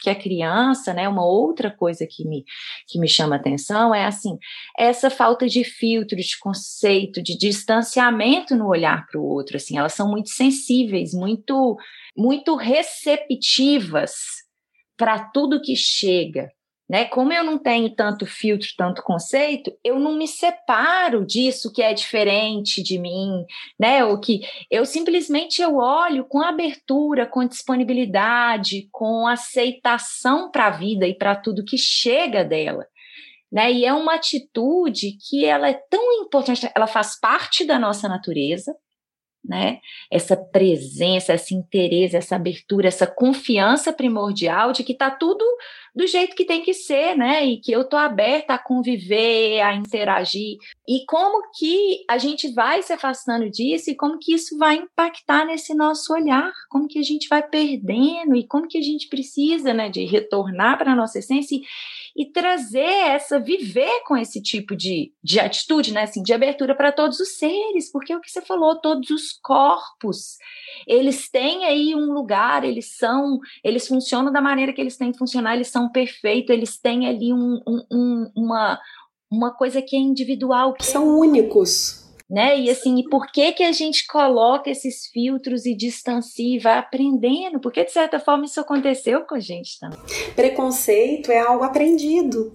[0.00, 2.44] que a criança, né, uma outra coisa que me,
[2.86, 4.38] que me chama atenção é assim,
[4.76, 9.94] essa falta de filtro, de conceito, de distanciamento no olhar para o outro, assim, elas
[9.94, 11.76] são muito sensíveis, muito
[12.16, 14.12] muito receptivas
[14.96, 16.50] para tudo que chega,
[16.88, 17.04] né?
[17.04, 21.92] Como eu não tenho tanto filtro, tanto conceito, eu não me separo disso que é
[21.92, 23.44] diferente de mim,
[23.78, 24.04] né?
[24.04, 31.06] O que eu simplesmente eu olho com abertura, com disponibilidade, com aceitação para a vida
[31.06, 32.86] e para tudo que chega dela.
[33.50, 33.72] Né?
[33.72, 38.74] E é uma atitude que ela é tão importante, ela faz parte da nossa natureza,
[39.44, 39.80] né?
[40.12, 45.44] Essa presença, esse interesse, essa abertura, essa confiança primordial de que está tudo
[45.98, 47.44] do jeito que tem que ser, né?
[47.44, 50.56] E que eu tô aberta a conviver, a interagir.
[50.86, 55.44] E como que a gente vai se afastando disso e como que isso vai impactar
[55.44, 56.52] nesse nosso olhar?
[56.70, 60.78] Como que a gente vai perdendo e como que a gente precisa, né, de retornar
[60.78, 61.62] para a nossa essência e,
[62.16, 66.92] e trazer essa, viver com esse tipo de, de atitude, né, assim, de abertura para
[66.92, 70.36] todos os seres, porque é o que você falou, todos os corpos,
[70.86, 75.18] eles têm aí um lugar, eles são, eles funcionam da maneira que eles têm que
[75.18, 78.80] funcionar, eles são perfeitos, eles têm ali um, um, um, uma,
[79.30, 80.74] uma coisa que é individual.
[80.74, 82.58] Que são únicos né?
[82.60, 86.78] E assim, e por que que a gente coloca esses filtros e distancia e vai
[86.78, 87.58] aprendendo?
[87.58, 89.98] Porque de certa forma isso aconteceu com a gente também.
[90.36, 92.52] Preconceito é algo aprendido.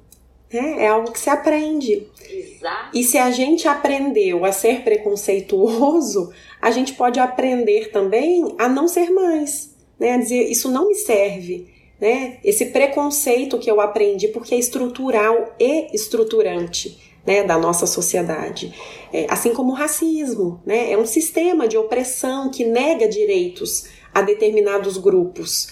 [0.51, 0.83] Né?
[0.83, 2.07] É algo que se aprende.
[2.29, 2.89] Exato.
[2.95, 8.87] E se a gente aprendeu a ser preconceituoso, a gente pode aprender também a não
[8.87, 9.75] ser mais.
[9.99, 10.11] Né?
[10.11, 11.72] A dizer, isso não me serve.
[11.99, 12.37] Né?
[12.43, 18.73] Esse preconceito que eu aprendi, porque é estrutural e estruturante né, da nossa sociedade.
[19.11, 24.21] É, assim como o racismo, né, é um sistema de opressão que nega direitos a
[24.21, 25.69] determinados grupos.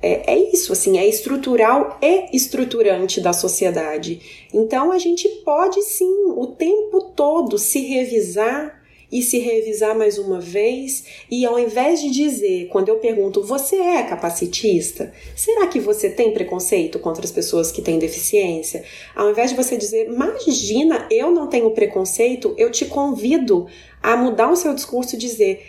[0.00, 4.46] É, é isso, assim, é estrutural e estruturante da sociedade.
[4.52, 8.81] Então a gente pode sim, o tempo todo, se revisar
[9.12, 11.04] e se revisar mais uma vez.
[11.30, 15.12] E ao invés de dizer, quando eu pergunto, você é capacitista?
[15.36, 18.82] Será que você tem preconceito contra as pessoas que têm deficiência?
[19.14, 23.66] Ao invés de você dizer, imagina, eu não tenho preconceito, eu te convido
[24.02, 25.62] a mudar o seu discurso e dizer,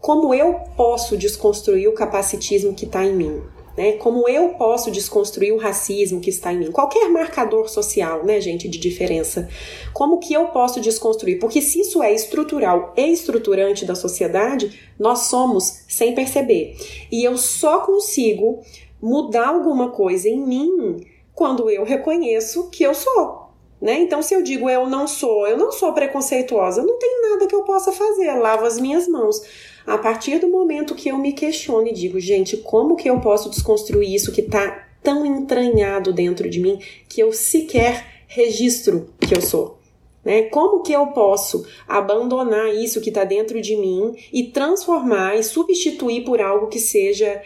[0.00, 3.40] como eu posso desconstruir o capacitismo que está em mim?
[3.76, 3.92] Né?
[3.92, 6.70] Como eu posso desconstruir o racismo que está em mim?
[6.70, 9.48] Qualquer marcador social, né, gente, de diferença.
[9.92, 11.38] Como que eu posso desconstruir?
[11.38, 16.76] Porque se isso é estrutural e estruturante da sociedade, nós somos sem perceber.
[17.10, 18.60] E eu só consigo
[19.00, 21.04] mudar alguma coisa em mim
[21.34, 23.42] quando eu reconheço que eu sou.
[23.80, 24.00] Né?
[24.00, 27.54] Então, se eu digo eu não sou, eu não sou preconceituosa, não tem nada que
[27.54, 29.42] eu possa fazer, lavo as minhas mãos.
[29.86, 33.50] A partir do momento que eu me questiono e digo, gente, como que eu posso
[33.50, 39.40] desconstruir isso que está tão entranhado dentro de mim que eu sequer registro que eu
[39.40, 39.78] sou?
[40.24, 40.42] Né?
[40.42, 46.24] Como que eu posso abandonar isso que está dentro de mim e transformar e substituir
[46.24, 47.42] por algo que seja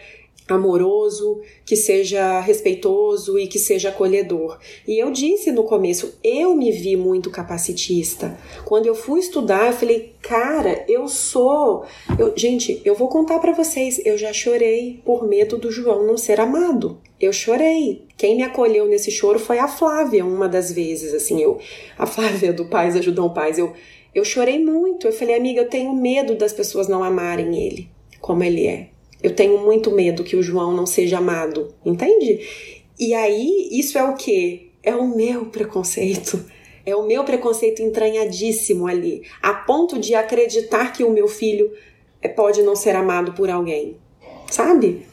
[0.53, 4.57] amoroso, que seja respeitoso e que seja acolhedor.
[4.87, 8.37] E eu disse no começo, eu me vi muito capacitista.
[8.65, 11.85] Quando eu fui estudar, eu falei, cara, eu sou,
[12.17, 16.17] eu, gente, eu vou contar para vocês, eu já chorei por medo do João não
[16.17, 16.97] ser amado.
[17.19, 18.05] Eu chorei.
[18.15, 21.59] Quem me acolheu nesse choro foi a Flávia, uma das vezes, assim, eu,
[21.97, 23.73] a Flávia do Pais Ajudam Pais, eu
[24.15, 25.05] eu chorei muito.
[25.05, 27.87] Eu falei, amiga, eu tenho medo das pessoas não amarem ele
[28.19, 28.89] como ele é.
[29.21, 32.39] Eu tenho muito medo que o João não seja amado, entende?
[32.99, 34.71] E aí, isso é o que?
[34.83, 36.43] É o meu preconceito.
[36.85, 41.69] É o meu preconceito entranhadíssimo ali, a ponto de acreditar que o meu filho
[42.21, 43.97] eh, pode não ser amado por alguém.
[44.49, 45.05] sabe?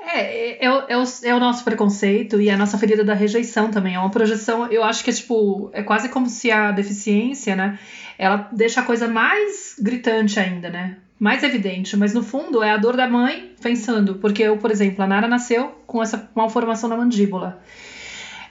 [0.00, 3.70] É, é, é, é, o, é o nosso preconceito e a nossa ferida da rejeição
[3.70, 3.96] também.
[3.96, 7.78] É uma projeção, eu acho que é tipo, é quase como se a deficiência, né?
[8.16, 10.98] Ela deixa a coisa mais gritante ainda, né?
[11.18, 15.02] Mais evidente, mas no fundo é a dor da mãe pensando, porque eu, por exemplo,
[15.02, 17.58] a Nara nasceu com essa malformação na mandíbula.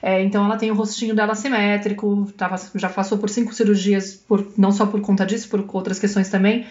[0.01, 4.51] É, então ela tem o rostinho dela simétrico, tava, já passou por cinco cirurgias, por,
[4.57, 6.65] não só por conta disso, por outras questões também,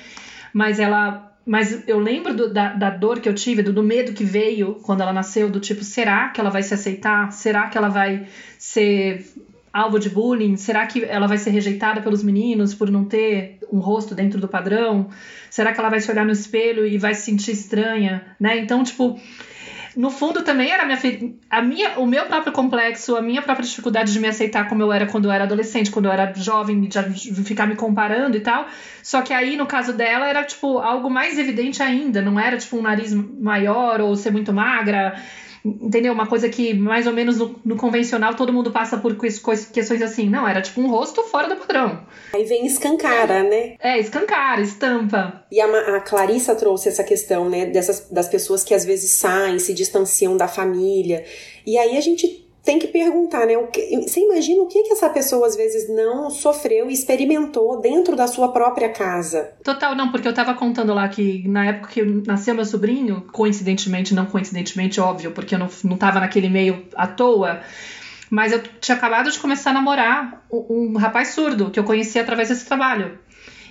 [0.52, 4.14] mas ela mas eu lembro do, da, da, dor que eu tive, do, do, medo
[4.14, 7.30] que veio quando ela nasceu, do tipo, será que ela vai se aceitar?
[7.33, 8.26] Será que ela vai
[8.59, 9.26] ser
[9.74, 10.56] alvo de bullying?
[10.56, 14.46] Será que ela vai ser rejeitada pelos meninos por não ter um rosto dentro do
[14.46, 15.08] padrão?
[15.50, 18.56] Será que ela vai se olhar no espelho e vai se sentir estranha, né?
[18.58, 19.18] Então, tipo,
[19.96, 20.98] no fundo também era a minha,
[21.50, 24.92] a minha, o meu próprio complexo, a minha própria dificuldade de me aceitar como eu
[24.92, 28.68] era quando eu era adolescente, quando eu era jovem, de ficar me comparando e tal.
[29.02, 32.76] Só que aí, no caso dela, era tipo algo mais evidente ainda, não era tipo
[32.76, 35.16] um nariz maior ou ser muito magra
[35.64, 36.12] entendeu?
[36.12, 40.29] Uma coisa que mais ou menos no, no, convencional todo mundo passa por questões assim.
[40.29, 42.07] Não, era tipo um rosto fora do padrão.
[42.35, 43.77] Aí vem escancara, né?
[43.81, 45.44] É, escancara, estampa.
[45.50, 49.59] E a, a Clarissa trouxe essa questão, né, dessas, das pessoas que às vezes saem,
[49.59, 51.24] se distanciam da família.
[51.66, 53.55] E aí a gente tem que perguntar, né?
[53.66, 58.16] Que, você imagina o que, que essa pessoa às vezes não sofreu e experimentou dentro
[58.16, 59.53] da sua própria casa?
[59.62, 64.14] Total, não, porque eu tava contando lá que na época que nasceu meu sobrinho, coincidentemente,
[64.14, 67.61] não coincidentemente, óbvio, porque eu não, não tava naquele meio à toa,
[68.31, 72.18] mas eu tinha acabado de começar a namorar um, um rapaz surdo que eu conheci
[72.18, 73.18] através desse trabalho.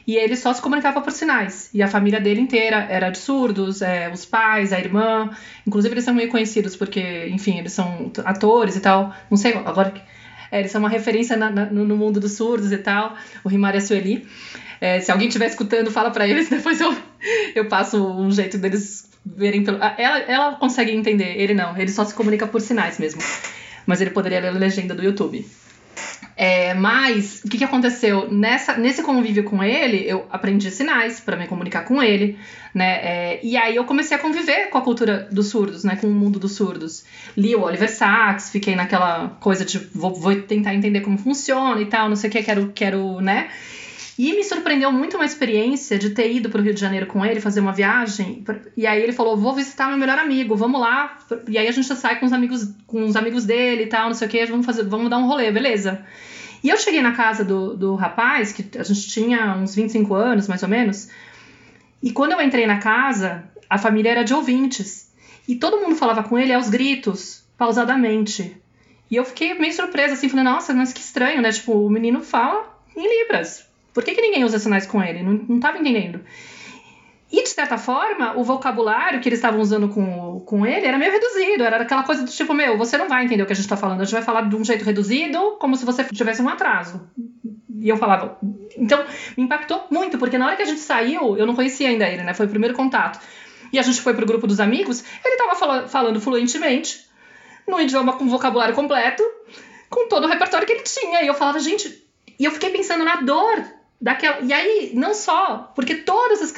[0.05, 1.69] E ele só se comunicava por sinais.
[1.73, 5.29] E a família dele inteira era de surdos, é, os pais, a irmã.
[5.65, 9.13] Inclusive, eles são meio conhecidos porque, enfim, eles são atores e tal.
[9.29, 9.93] Não sei, agora.
[10.51, 13.15] É, eles são uma referência na, na, no mundo dos surdos e tal.
[13.43, 14.27] O Rimar e a Sueli.
[14.79, 16.93] É, se alguém estiver escutando, fala para eles, depois eu,
[17.55, 19.77] eu passo um jeito deles verem pelo.
[19.77, 21.77] Ela, ela consegue entender, ele não.
[21.77, 23.21] Ele só se comunica por sinais mesmo.
[23.85, 25.45] Mas ele poderia ler a legenda do YouTube.
[26.35, 30.03] É, mas o que, que aconteceu nessa nesse convívio com ele?
[30.07, 32.37] Eu aprendi sinais para me comunicar com ele,
[32.73, 32.99] né?
[33.03, 35.95] É, e aí eu comecei a conviver com a cultura dos surdos, né?
[35.95, 37.05] Com o mundo dos surdos.
[37.37, 41.85] Li o Oliver Sacks, fiquei naquela coisa de vou, vou tentar entender como funciona e
[41.85, 43.49] tal, não sei o que, quero, quero, né?
[44.17, 47.25] E me surpreendeu muito uma experiência de ter ido para o Rio de Janeiro com
[47.25, 48.43] ele, fazer uma viagem.
[48.77, 51.17] E aí ele falou: vou visitar meu melhor amigo, vamos lá.
[51.47, 54.13] E aí a gente sai com os amigos, com os amigos dele e tal, não
[54.13, 56.05] sei o que, vamos fazer, vamos dar um rolê, beleza.
[56.63, 60.47] E eu cheguei na casa do, do rapaz, que a gente tinha uns 25 anos,
[60.47, 61.09] mais ou menos.
[62.01, 65.11] E quando eu entrei na casa, a família era de ouvintes.
[65.47, 68.55] E todo mundo falava com ele aos gritos, pausadamente.
[69.09, 71.51] E eu fiquei meio surpresa, assim, falei, nossa, mas que estranho, né?
[71.51, 73.72] Tipo, o menino fala em Libras.
[73.93, 75.21] Por que, que ninguém usa sinais com ele?
[75.21, 76.21] Não, não tava entendendo.
[77.31, 81.11] E, de certa forma, o vocabulário que eles estavam usando com, com ele era meio
[81.11, 81.63] reduzido.
[81.63, 83.75] Era aquela coisa do tipo, meu, você não vai entender o que a gente tá
[83.75, 84.01] falando.
[84.01, 87.09] A gente vai falar de um jeito reduzido, como se você tivesse um atraso.
[87.79, 88.37] E eu falava...
[88.77, 89.03] Então,
[89.35, 92.21] me impactou muito, porque na hora que a gente saiu, eu não conhecia ainda ele,
[92.21, 92.35] né?
[92.35, 93.19] Foi o primeiro contato.
[93.71, 97.03] E a gente foi pro grupo dos amigos, ele tava fala, falando fluentemente,
[97.67, 99.23] no idioma com vocabulário completo,
[99.89, 101.23] com todo o repertório que ele tinha.
[101.23, 102.03] E eu falava, gente...
[102.39, 103.63] E eu fiquei pensando na dor
[104.03, 106.53] Daquela, e aí, não só, porque todos os,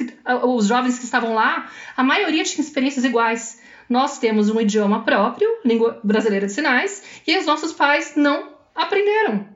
[0.45, 3.61] os jovens que estavam lá, a maioria tinha experiências iguais.
[3.87, 9.47] Nós temos um idioma próprio, língua brasileira de sinais, e os nossos pais não aprenderam.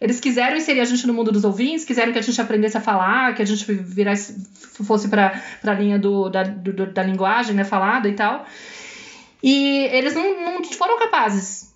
[0.00, 2.80] Eles quiseram inserir a gente no mundo dos ouvintes, quiseram que a gente aprendesse a
[2.80, 4.46] falar, que a gente virasse,
[4.82, 8.46] fosse para a linha do, da, do, da linguagem né, falada e tal.
[9.42, 11.74] E eles não, não foram capazes.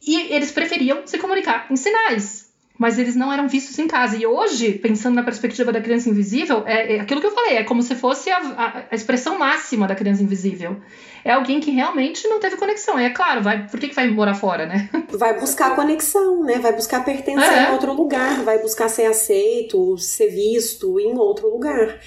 [0.00, 2.47] E eles preferiam se comunicar em sinais
[2.78, 4.16] mas eles não eram vistos em casa.
[4.16, 7.64] E hoje, pensando na perspectiva da criança invisível, é, é aquilo que eu falei, é
[7.64, 10.76] como se fosse a, a, a, expressão máxima da criança invisível.
[11.24, 12.98] É alguém que realmente não teve conexão.
[12.98, 14.88] E é claro, vai, por que, que vai morar fora, né?
[15.10, 16.58] Vai buscar conexão, né?
[16.58, 17.68] Vai buscar pertencer é.
[17.68, 21.98] em outro lugar, vai buscar ser aceito, ser visto em outro lugar.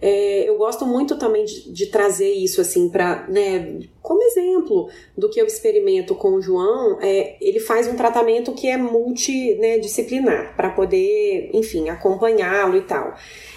[0.00, 5.28] É, eu gosto muito também de, de trazer isso assim para, né, como exemplo do
[5.28, 6.98] que eu experimento com o João.
[7.00, 13.14] É, ele faz um tratamento que é multidisciplinar né, para poder, enfim, acompanhá-lo e tal.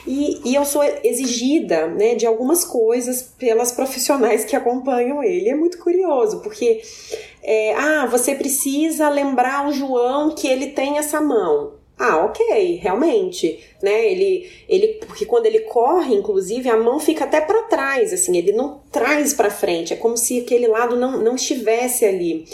[0.07, 5.49] E, e, eu sou exigida né, de algumas coisas pelas profissionais que acompanham ele.
[5.49, 6.81] É muito curioso, porque
[7.43, 11.78] é, ah, você precisa lembrar o João que ele tem essa mão.
[11.99, 14.09] Ah, ok, realmente, né?
[14.09, 18.53] Ele, ele, porque quando ele corre, inclusive, a mão fica até para trás, assim, ele
[18.53, 22.45] não traz para frente, é como se aquele lado não, não estivesse ali.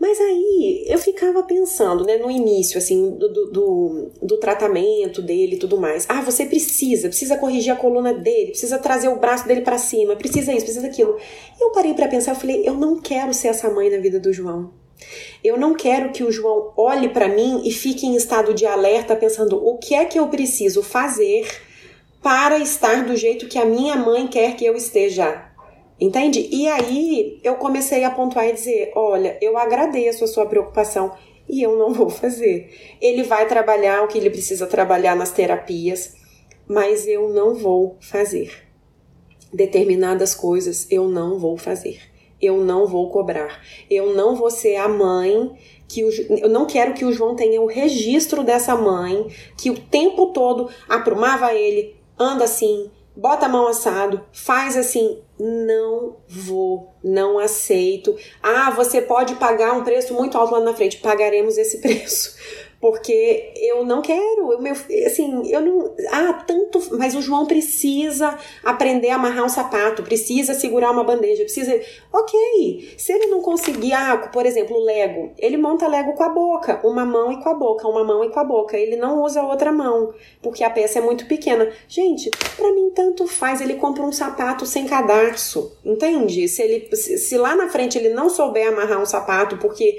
[0.00, 5.58] Mas aí eu ficava pensando, né, no início, assim, do, do, do, tratamento dele e
[5.58, 6.04] tudo mais.
[6.08, 10.16] Ah, você precisa, precisa corrigir a coluna dele, precisa trazer o braço dele para cima,
[10.16, 11.16] precisa isso, precisa aquilo.
[11.58, 14.18] E eu parei para pensar, eu falei, eu não quero ser essa mãe na vida
[14.18, 14.85] do João.
[15.42, 19.14] Eu não quero que o João olhe para mim e fique em estado de alerta
[19.14, 21.46] pensando o que é que eu preciso fazer
[22.22, 25.44] para estar do jeito que a minha mãe quer que eu esteja.
[26.00, 26.48] Entende?
[26.50, 31.12] E aí eu comecei a pontuar e dizer: olha, eu agradeço a sua preocupação
[31.48, 32.96] e eu não vou fazer.
[33.00, 36.14] Ele vai trabalhar o que ele precisa trabalhar nas terapias,
[36.66, 38.66] mas eu não vou fazer.
[39.52, 42.00] Determinadas coisas eu não vou fazer.
[42.40, 43.62] Eu não vou cobrar.
[43.90, 45.52] Eu não vou ser a mãe
[45.88, 49.78] que o, eu não quero que o João tenha o registro dessa mãe que o
[49.78, 57.38] tempo todo aprumava ele, anda assim, bota a mão assado, faz assim, não vou, não
[57.38, 58.16] aceito.
[58.42, 62.36] Ah, você pode pagar um preço muito alto lá na frente, pagaremos esse preço
[62.86, 64.72] porque eu não quero, eu, meu,
[65.04, 70.54] assim, eu não, ah, tanto, mas o João precisa aprender a amarrar um sapato, precisa
[70.54, 71.80] segurar uma bandeja, precisa,
[72.12, 76.28] ok, se ele não conseguir, ah, por exemplo, o Lego, ele monta Lego com a
[76.28, 79.20] boca, uma mão e com a boca, uma mão e com a boca, ele não
[79.20, 81.68] usa a outra mão, porque a peça é muito pequena.
[81.88, 86.46] Gente, para mim tanto faz, ele compra um sapato sem cadarço, entende?
[86.46, 89.98] Se ele, se lá na frente ele não souber amarrar um sapato, porque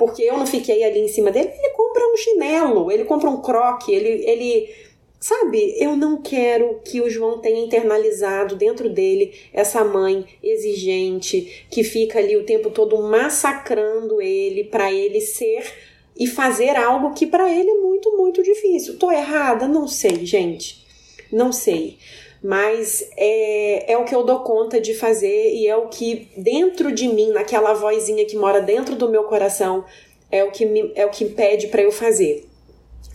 [0.00, 3.42] porque eu não fiquei ali em cima dele, ele compra um chinelo, ele compra um
[3.42, 4.74] croque, ele, ele
[5.20, 11.84] sabe, eu não quero que o João tenha internalizado dentro dele essa mãe exigente que
[11.84, 15.70] fica ali o tempo todo massacrando ele para ele ser
[16.18, 18.96] e fazer algo que para ele é muito, muito difícil.
[18.98, 19.68] Tô errada?
[19.68, 20.82] Não sei, gente.
[21.30, 21.98] Não sei
[22.42, 26.92] mas é, é o que eu dou conta de fazer e é o que dentro
[26.92, 29.84] de mim, naquela vozinha que mora dentro do meu coração,
[30.30, 32.46] é o que me, é o que pede para eu fazer.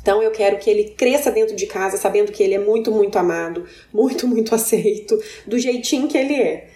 [0.02, 3.18] Então eu quero que ele cresça dentro de casa sabendo que ele é muito, muito
[3.18, 6.75] amado, muito, muito aceito, do jeitinho que ele é.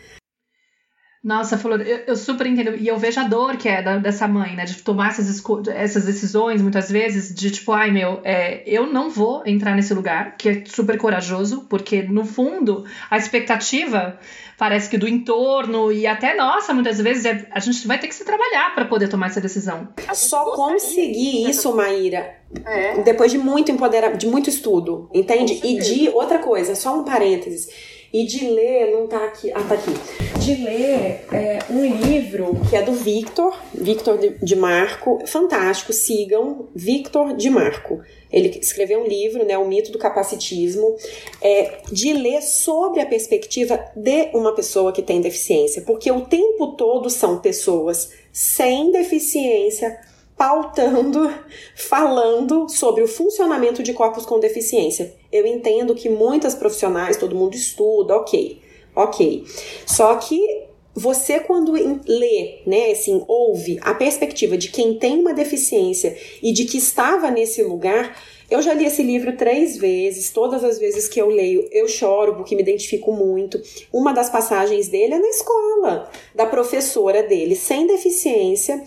[1.22, 2.78] Nossa, falou, eu, eu, super entendo.
[2.78, 4.64] E eu vejo a dor que é da, dessa mãe, né?
[4.64, 9.44] De tomar essas, essas decisões, muitas vezes, de tipo, ai meu, é, eu não vou
[9.46, 14.18] entrar nesse lugar, que é super corajoso, porque no fundo a expectativa
[14.58, 18.16] parece que do entorno e até nossa, muitas vezes, é, a gente vai ter que
[18.16, 19.90] se trabalhar para poder tomar essa decisão.
[20.14, 22.34] Só conseguir isso, Maíra,
[22.66, 23.02] é.
[23.02, 25.60] depois de muito empoderamento, de muito estudo, entende?
[25.66, 27.68] E de outra coisa, só um parênteses
[28.13, 29.91] e de ler, não tá aqui, ah, tá aqui.
[30.39, 37.36] De ler é, um livro que é do Victor, Victor de Marco, fantástico, sigam Victor
[37.36, 38.02] de Marco.
[38.32, 40.95] Ele escreveu um livro, né, O Mito do Capacitismo,
[41.41, 46.76] é, de ler sobre a perspectiva de uma pessoa que tem deficiência, porque o tempo
[46.76, 50.00] todo são pessoas sem deficiência
[50.39, 51.30] pautando,
[51.75, 55.13] falando sobre o funcionamento de corpos com deficiência.
[55.30, 58.62] Eu entendo que muitas profissionais, todo mundo estuda, ok,
[58.95, 59.43] ok.
[59.86, 66.17] Só que você quando lê, né, assim, ouve a perspectiva de quem tem uma deficiência
[66.41, 68.17] e de que estava nesse lugar,
[68.49, 72.36] eu já li esse livro três vezes, todas as vezes que eu leio eu choro
[72.36, 73.62] porque me identifico muito.
[73.93, 78.84] Uma das passagens dele é na escola, da professora dele, sem deficiência,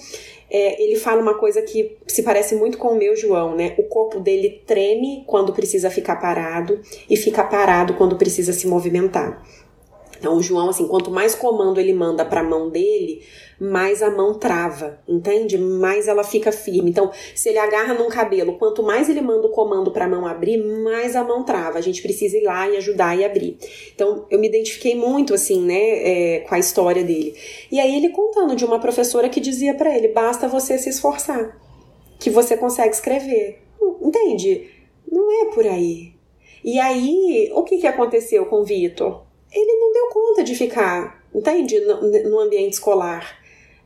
[0.54, 3.74] é, ele fala uma coisa que se parece muito com o meu João, né?
[3.78, 9.42] O corpo dele treme quando precisa ficar parado e fica parado quando precisa se movimentar.
[10.18, 13.22] Então, o João, assim, quanto mais comando ele manda para a mão dele,
[13.62, 15.57] mais a mão trava, entende?
[15.57, 16.90] Mais ela fica firme.
[16.90, 20.27] Então, se ele agarra num cabelo, quanto mais ele manda o comando para a mão
[20.27, 21.79] abrir, mais a mão trava.
[21.79, 23.57] A gente precisa ir lá e ajudar e abrir.
[23.94, 27.37] Então, eu me identifiquei muito, assim, né, é, com a história dele.
[27.70, 31.57] E aí, ele contando de uma professora que dizia para ele: basta você se esforçar,
[32.18, 33.62] que você consegue escrever.
[34.01, 34.70] Entende?
[35.09, 36.14] Não é por aí.
[36.64, 39.22] E aí, o que, que aconteceu com o Vitor?
[39.53, 43.41] Ele não deu conta de ficar, entende, no, no ambiente escolar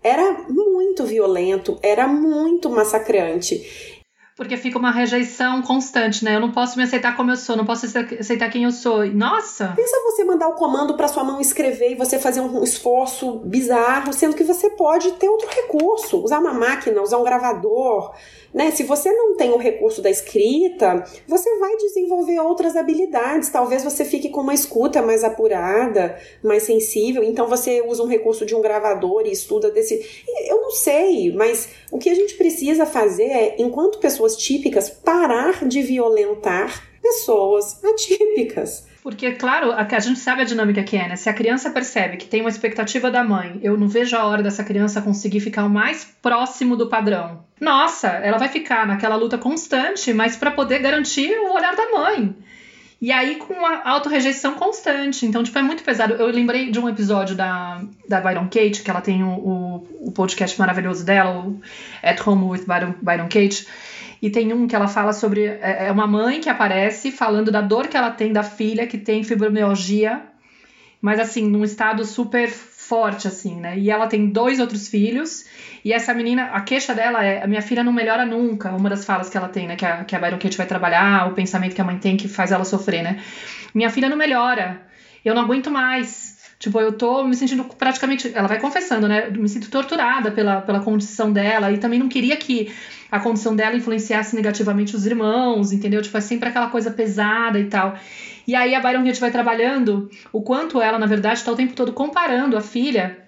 [0.06, 3.96] era muito violento, era muito massacrante.
[4.36, 6.36] Porque fica uma rejeição constante, né?
[6.36, 9.06] Eu não posso me aceitar como eu sou, não posso aceitar quem eu sou.
[9.06, 9.72] Nossa!
[9.74, 14.12] Pensa você mandar o comando para sua mão escrever e você fazer um esforço bizarro,
[14.12, 18.14] sendo que você pode ter outro recurso, usar uma máquina, usar um gravador,
[18.56, 18.70] né?
[18.70, 23.50] Se você não tem o recurso da escrita, você vai desenvolver outras habilidades.
[23.50, 27.22] Talvez você fique com uma escuta mais apurada, mais sensível.
[27.22, 30.24] Então você usa um recurso de um gravador e estuda desse.
[30.48, 35.68] Eu não sei, mas o que a gente precisa fazer é, enquanto pessoas típicas, parar
[35.68, 38.84] de violentar pessoas atípicas.
[39.06, 41.14] Porque, claro, a, a gente sabe a dinâmica que é, né?
[41.14, 44.42] Se a criança percebe que tem uma expectativa da mãe, eu não vejo a hora
[44.42, 47.44] dessa criança conseguir ficar o mais próximo do padrão.
[47.60, 52.34] Nossa, ela vai ficar naquela luta constante, mas para poder garantir o olhar da mãe.
[53.00, 55.24] E aí com a autorrejeição constante.
[55.24, 56.14] Então, tipo, é muito pesado.
[56.14, 60.10] Eu lembrei de um episódio da, da Byron Kate, que ela tem o, o, o
[60.10, 61.60] podcast maravilhoso dela, o
[62.02, 63.68] At Home with Byron, Byron Kate.
[64.26, 65.44] E tem um que ela fala sobre.
[65.44, 68.98] É, é uma mãe que aparece falando da dor que ela tem da filha que
[68.98, 70.20] tem fibromialgia,
[71.00, 73.78] mas assim, num estado super forte, assim, né?
[73.78, 75.44] E ela tem dois outros filhos.
[75.84, 78.72] E essa menina, a queixa dela é: a minha filha não melhora nunca.
[78.72, 79.76] Uma das falas que ela tem, né?
[79.76, 82.26] Que a, que a Byron Kate vai trabalhar, o pensamento que a mãe tem que
[82.26, 83.22] faz ela sofrer, né?
[83.72, 84.82] Minha filha não melhora.
[85.24, 86.34] Eu não aguento mais.
[86.58, 88.32] Tipo, eu tô me sentindo praticamente.
[88.34, 89.30] Ela vai confessando, né?
[89.30, 91.70] Me sinto torturada pela, pela condição dela.
[91.70, 92.74] E também não queria que
[93.16, 96.02] a condição dela influenciasse negativamente os irmãos, entendeu?
[96.02, 97.98] Tipo, é sempre aquela coisa pesada e tal.
[98.46, 101.74] E aí a Byron Hitt vai trabalhando o quanto ela, na verdade, está o tempo
[101.74, 103.18] todo comparando a filha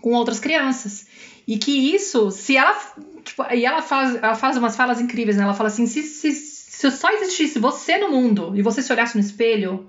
[0.00, 1.06] com outras crianças.
[1.46, 2.76] E que isso, se ela.
[3.24, 5.44] Tipo, e ela faz, ela faz umas falas incríveis, né?
[5.44, 9.16] Ela fala assim: se, se, se só existisse você no mundo e você se olhasse
[9.16, 9.88] no espelho,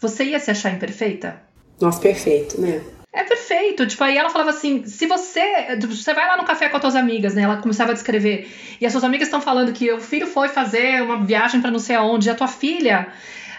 [0.00, 1.42] você ia se achar imperfeita?
[1.80, 2.82] Nossa, perfeito, né?
[3.14, 3.86] É perfeito.
[3.86, 5.78] Tipo, aí ela falava assim: se você.
[5.86, 7.42] Você vai lá no café com as suas amigas, né?
[7.42, 8.52] Ela começava a descrever.
[8.80, 11.78] E as suas amigas estão falando que o filho foi fazer uma viagem para não
[11.78, 13.06] sei aonde, e a tua filha.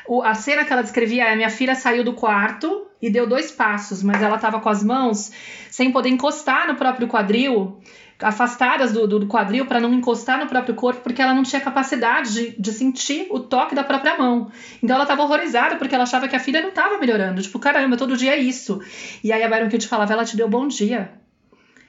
[0.08, 3.50] O, a cena que ela descrevia é: minha filha saiu do quarto e deu dois
[3.50, 5.32] passos, mas ela tava com as mãos
[5.72, 7.82] sem poder encostar no próprio quadril
[8.20, 12.34] afastadas do, do quadril para não encostar no próprio corpo, porque ela não tinha capacidade
[12.34, 14.52] de, de sentir o toque da própria mão.
[14.82, 17.42] Então ela estava horrorizada porque ela achava que a filha não estava melhorando.
[17.42, 18.82] Tipo, caramba, todo dia é isso.
[19.24, 21.12] E aí a Byron Kate falava, ela te deu bom dia.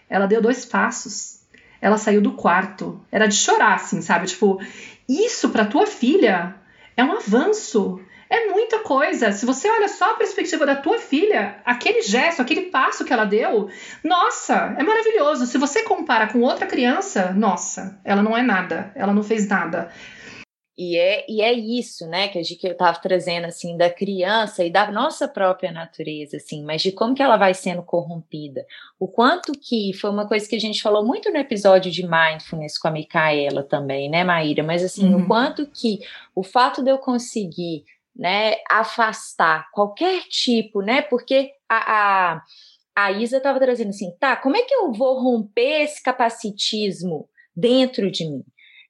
[0.08, 1.40] Ela deu dois passos.
[1.80, 3.00] Ela saiu do quarto.
[3.12, 4.26] Era de chorar, assim, sabe?
[4.26, 4.60] Tipo,
[5.08, 6.56] isso para tua filha
[6.96, 8.00] é um avanço.
[8.28, 9.30] É muita coisa.
[9.32, 13.24] Se você olha só a perspectiva da tua filha, aquele gesto, aquele passo que ela
[13.24, 13.68] deu,
[14.02, 15.46] nossa, é maravilhoso.
[15.46, 19.92] Se você compara com outra criança, nossa, ela não é nada, ela não fez nada.
[20.78, 24.70] E é, e é isso, né, que, que eu estava trazendo, assim, da criança e
[24.70, 28.66] da nossa própria natureza, assim, mas de como que ela vai sendo corrompida.
[29.00, 32.76] O quanto que, foi uma coisa que a gente falou muito no episódio de Mindfulness
[32.76, 35.22] com a Micaela também, né, Maíra, mas assim, uhum.
[35.22, 36.00] o quanto que
[36.34, 37.84] o fato de eu conseguir
[38.16, 42.42] né, afastar qualquer tipo, né, porque a, a,
[42.96, 48.10] a Isa estava trazendo assim, tá, como é que eu vou romper esse capacitismo dentro
[48.10, 48.44] de mim,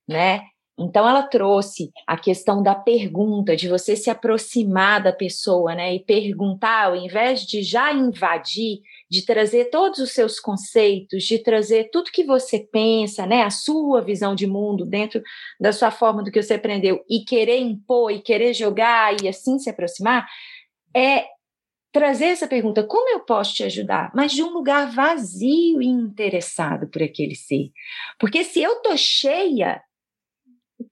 [0.08, 0.42] né?
[0.78, 6.04] Então ela trouxe a questão da pergunta, de você se aproximar da pessoa, né, e
[6.04, 12.10] perguntar, ao invés de já invadir, de trazer todos os seus conceitos, de trazer tudo
[12.10, 15.22] que você pensa, né, a sua visão de mundo dentro
[15.60, 19.58] da sua forma do que você aprendeu e querer impor e querer jogar e assim
[19.58, 20.26] se aproximar,
[20.94, 21.26] é
[21.92, 24.10] trazer essa pergunta, como eu posso te ajudar?
[24.14, 27.70] Mas de um lugar vazio e interessado por aquele ser.
[28.18, 29.80] Porque se eu tô cheia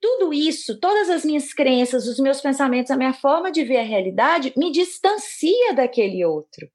[0.01, 3.83] tudo isso, todas as minhas crenças, os meus pensamentos, a minha forma de ver a
[3.83, 6.67] realidade me distancia daquele outro.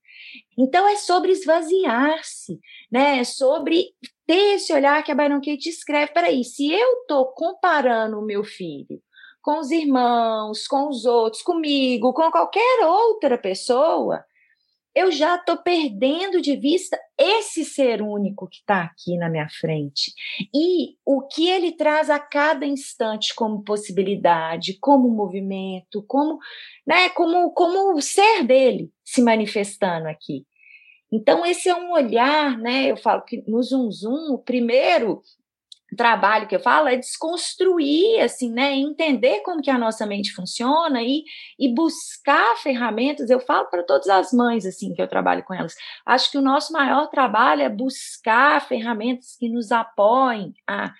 [0.58, 2.58] Então é sobre esvaziar-se,
[2.90, 3.18] né?
[3.18, 3.86] É sobre
[4.26, 6.12] ter esse olhar que a Byron Katie escreve.
[6.12, 9.00] Peraí, se eu estou comparando o meu filho
[9.42, 14.24] com os irmãos, com os outros, comigo, com qualquer outra pessoa,
[14.94, 20.12] eu já estou perdendo de vista esse ser único que está aqui na minha frente.
[20.54, 26.38] E o que ele traz a cada instante como possibilidade, como movimento, como,
[26.86, 30.44] né, como, como o ser dele se manifestando aqui.
[31.12, 32.90] Então, esse é um olhar, né?
[32.90, 35.22] Eu falo que no Zoom Zoom, o primeiro
[35.96, 41.02] trabalho que eu falo é desconstruir, assim, né, entender como que a nossa mente funciona
[41.02, 41.24] e,
[41.58, 43.30] e buscar ferramentas.
[43.30, 45.74] Eu falo para todas as mães, assim, que eu trabalho com elas.
[46.06, 50.92] Acho que o nosso maior trabalho é buscar ferramentas que nos apoiem a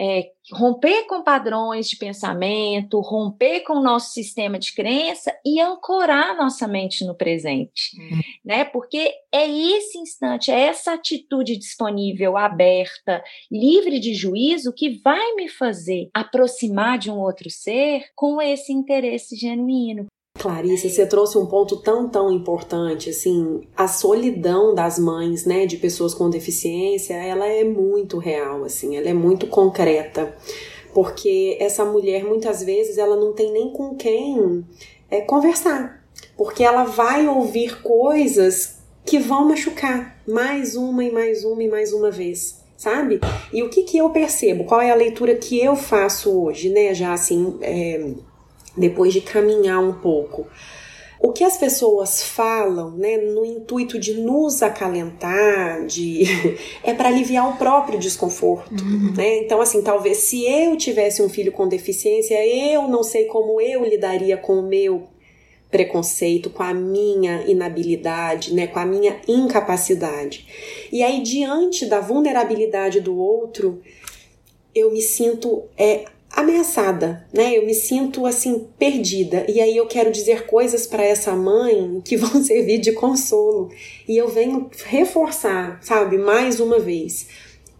[0.00, 6.36] é, romper com padrões de pensamento, romper com o nosso sistema de crença e ancorar
[6.36, 8.20] nossa mente no presente, uhum.
[8.44, 8.64] né?
[8.64, 15.48] Porque é esse instante, é essa atitude disponível, aberta, livre de juízo que vai me
[15.48, 20.06] fazer aproximar de um outro ser com esse interesse genuíno.
[20.44, 25.78] Clarice, você trouxe um ponto tão, tão importante, assim, a solidão das mães, né, de
[25.78, 30.36] pessoas com deficiência, ela é muito real, assim, ela é muito concreta,
[30.92, 34.62] porque essa mulher, muitas vezes, ela não tem nem com quem
[35.10, 36.04] é, conversar,
[36.36, 41.90] porque ela vai ouvir coisas que vão machucar mais uma e mais uma e mais
[41.94, 43.18] uma vez, sabe?
[43.50, 44.64] E o que que eu percebo?
[44.64, 48.12] Qual é a leitura que eu faço hoje, né, já assim, é,
[48.76, 50.46] depois de caminhar um pouco.
[51.20, 56.24] o que as pessoas falam, né, no intuito de nos acalentar, de
[56.84, 59.14] é para aliviar o próprio desconforto, uhum.
[59.16, 59.38] né?
[59.38, 63.84] Então assim, talvez se eu tivesse um filho com deficiência, eu não sei como eu
[63.84, 65.04] lidaria com o meu
[65.70, 70.46] preconceito, com a minha inabilidade, né, com a minha incapacidade.
[70.92, 73.80] E aí diante da vulnerabilidade do outro,
[74.74, 76.04] eu me sinto é,
[76.34, 77.56] ameaçada, né?
[77.56, 79.46] Eu me sinto assim perdida.
[79.48, 83.70] E aí eu quero dizer coisas para essa mãe que vão servir de consolo.
[84.08, 87.28] E eu venho reforçar, sabe, mais uma vez.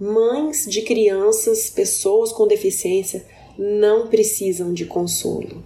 [0.00, 3.24] Mães de crianças, pessoas com deficiência
[3.58, 5.62] não precisam de consolo.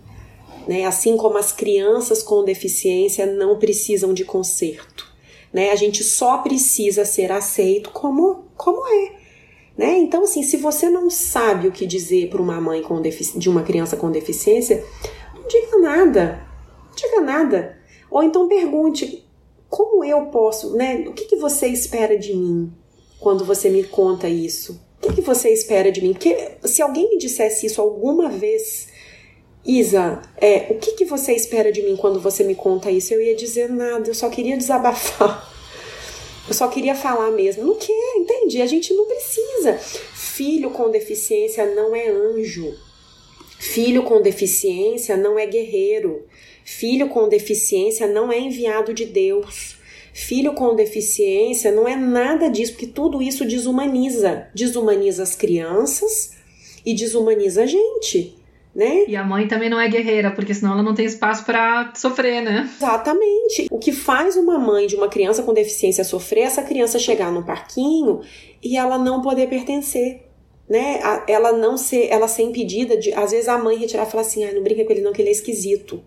[0.66, 0.84] Né?
[0.84, 5.06] Assim como as crianças com deficiência não precisam de conserto.
[5.52, 5.70] Né?
[5.70, 9.17] A gente só precisa ser aceito como, como é.
[9.78, 9.96] Né?
[9.98, 13.62] Então, assim, se você não sabe o que dizer para uma mãe com de uma
[13.62, 14.84] criança com deficiência,
[15.32, 16.42] não diga nada.
[16.88, 17.78] Não diga nada.
[18.10, 19.24] Ou então pergunte:
[19.70, 21.04] como eu posso, né?
[21.06, 22.72] O que, que você espera de mim
[23.20, 24.80] quando você me conta isso?
[25.00, 26.12] O que, que você espera de mim?
[26.12, 28.88] Porque se alguém me dissesse isso alguma vez,
[29.64, 33.14] Isa, é, o que, que você espera de mim quando você me conta isso?
[33.14, 35.56] Eu ia dizer nada, eu só queria desabafar.
[36.48, 37.64] Eu só queria falar mesmo.
[37.64, 38.62] Não quer, entende?
[38.62, 39.74] A gente não precisa.
[39.74, 42.74] Filho com deficiência não é anjo.
[43.58, 46.24] Filho com deficiência não é guerreiro.
[46.64, 49.76] Filho com deficiência não é enviado de Deus.
[50.14, 54.48] Filho com deficiência não é nada disso, porque tudo isso desumaniza.
[54.54, 56.32] Desumaniza as crianças
[56.84, 58.37] e desumaniza a gente
[58.78, 59.06] né?
[59.08, 62.40] E a mãe também não é guerreira, porque senão ela não tem espaço para sofrer,
[62.40, 62.70] né?
[62.76, 63.66] Exatamente.
[63.72, 67.32] O que faz uma mãe de uma criança com deficiência sofrer é essa criança chegar
[67.32, 68.20] no parquinho
[68.62, 70.22] e ela não poder pertencer.
[70.70, 71.00] Né?
[71.26, 74.44] Ela não ser, ela ser impedida de, às vezes a mãe retirar e falar assim:
[74.44, 76.00] ah, não brinca com ele não, que ele é esquisito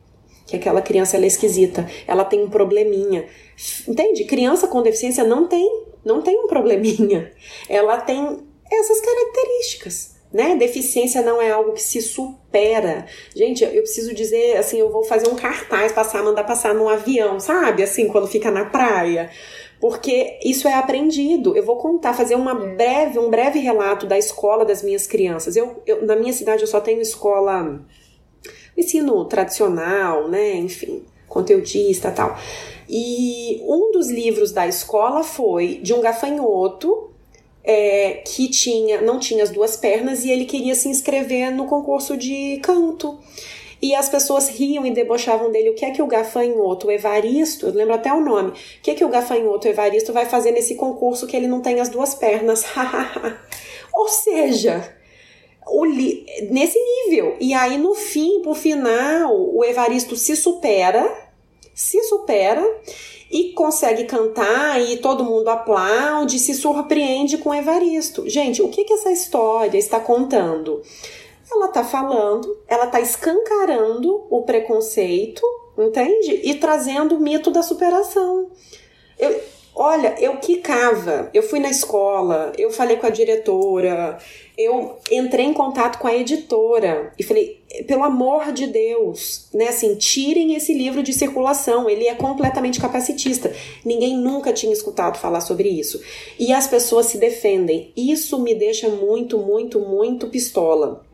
[0.47, 3.25] que aquela criança é esquisita, ela tem um probleminha.
[3.87, 4.25] Entende?
[4.25, 7.31] Criança com deficiência não tem, não tem um probleminha.
[7.69, 10.55] Ela tem essas características né?
[10.55, 13.05] Deficiência não é algo que se supera.
[13.35, 17.39] Gente, eu preciso dizer, assim, eu vou fazer um cartaz, passar, mandar passar num avião,
[17.39, 17.83] sabe?
[17.83, 19.29] Assim, quando fica na praia.
[19.79, 21.57] Porque isso é aprendido.
[21.57, 25.55] Eu vou contar, fazer uma breve, um breve relato da escola das minhas crianças.
[25.55, 27.83] Eu, eu na minha cidade eu só tenho escola
[28.77, 30.53] ensino tradicional, né?
[30.55, 32.37] Enfim, conteudista tal.
[32.87, 37.10] E um dos livros da escola foi de um gafanhoto
[37.63, 42.17] é, que tinha não tinha as duas pernas e ele queria se inscrever no concurso
[42.17, 43.19] de canto.
[43.81, 45.71] E as pessoas riam e debochavam dele.
[45.71, 48.53] O que é que o gafanhoto, o Evaristo, eu lembro até o nome, o
[48.83, 51.79] que é que o gafanhoto, o Evaristo, vai fazer nesse concurso que ele não tem
[51.79, 52.63] as duas pernas?
[53.91, 54.95] Ou seja,
[55.83, 57.35] li, nesse nível.
[57.39, 61.03] E aí, no fim, pro final, o Evaristo se supera,
[61.73, 62.63] se supera
[63.31, 68.29] e consegue cantar e todo mundo aplaude, se surpreende com Evaristo.
[68.29, 70.81] Gente, o que, que essa história está contando?
[71.49, 75.41] Ela está falando, ela está escancarando o preconceito,
[75.77, 76.41] entende?
[76.43, 78.49] E trazendo o mito da superação.
[79.17, 79.39] Eu,
[79.75, 84.17] olha, eu quicava, eu fui na escola, eu falei com a diretora,
[84.57, 89.95] eu entrei em contato com a editora e falei, pelo amor de Deus, né, assim,
[89.95, 93.53] tirem esse livro de circulação, ele é completamente capacitista.
[93.85, 96.01] Ninguém nunca tinha escutado falar sobre isso.
[96.39, 97.91] E as pessoas se defendem.
[97.95, 101.05] Isso me deixa muito, muito, muito pistola.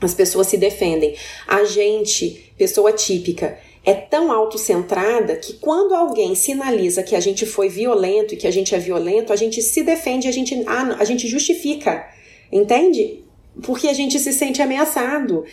[0.00, 1.14] As pessoas se defendem.
[1.46, 7.68] A gente, pessoa típica, é tão autocentrada que quando alguém sinaliza que a gente foi
[7.68, 11.04] violento e que a gente é violento, a gente se defende, a gente, ah, a
[11.04, 12.08] gente justifica
[12.52, 13.20] entende?
[13.62, 15.44] Porque a gente se sente ameaçado.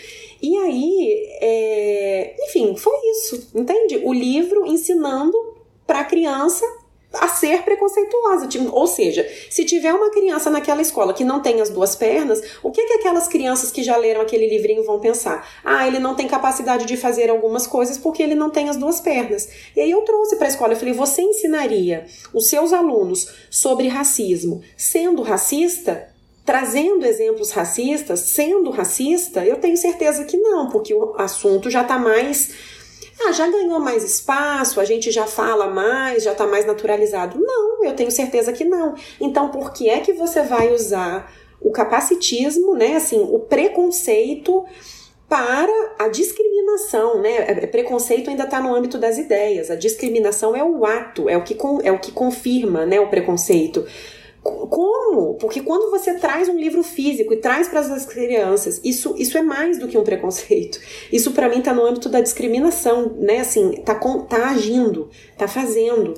[0.42, 2.36] E aí, é...
[2.48, 4.02] enfim, foi isso, entende?
[4.04, 5.38] O livro ensinando
[5.86, 6.66] para a criança
[7.14, 8.48] a ser preconceituosa.
[8.72, 12.72] Ou seja, se tiver uma criança naquela escola que não tem as duas pernas, o
[12.72, 15.48] que, que aquelas crianças que já leram aquele livrinho vão pensar?
[15.64, 19.00] Ah, ele não tem capacidade de fazer algumas coisas porque ele não tem as duas
[19.00, 19.50] pernas.
[19.76, 23.88] E aí eu trouxe para a escola, eu falei: você ensinaria os seus alunos sobre
[23.88, 26.16] racismo sendo racista?
[26.48, 32.00] Trazendo exemplos racistas, sendo racista, eu tenho certeza que não, porque o assunto já está
[32.00, 32.52] mais.
[33.20, 37.38] Ah, já ganhou mais espaço, a gente já fala mais, já está mais naturalizado.
[37.38, 38.96] Não, eu tenho certeza que não.
[39.20, 41.30] Então, por que é que você vai usar
[41.60, 42.96] o capacitismo, né?
[42.96, 44.64] Assim, o preconceito
[45.28, 47.40] para a discriminação, né?
[47.40, 49.70] É, é, preconceito ainda está no âmbito das ideias.
[49.70, 53.86] A discriminação é o ato, é o que, é o que confirma, né, o preconceito
[54.68, 55.36] como?
[55.36, 59.42] Porque quando você traz um livro físico e traz para as crianças, isso, isso é
[59.42, 60.80] mais do que um preconceito.
[61.12, 63.40] Isso para mim está no âmbito da discriminação, né?
[63.40, 66.14] Assim, tá, tá agindo, tá fazendo.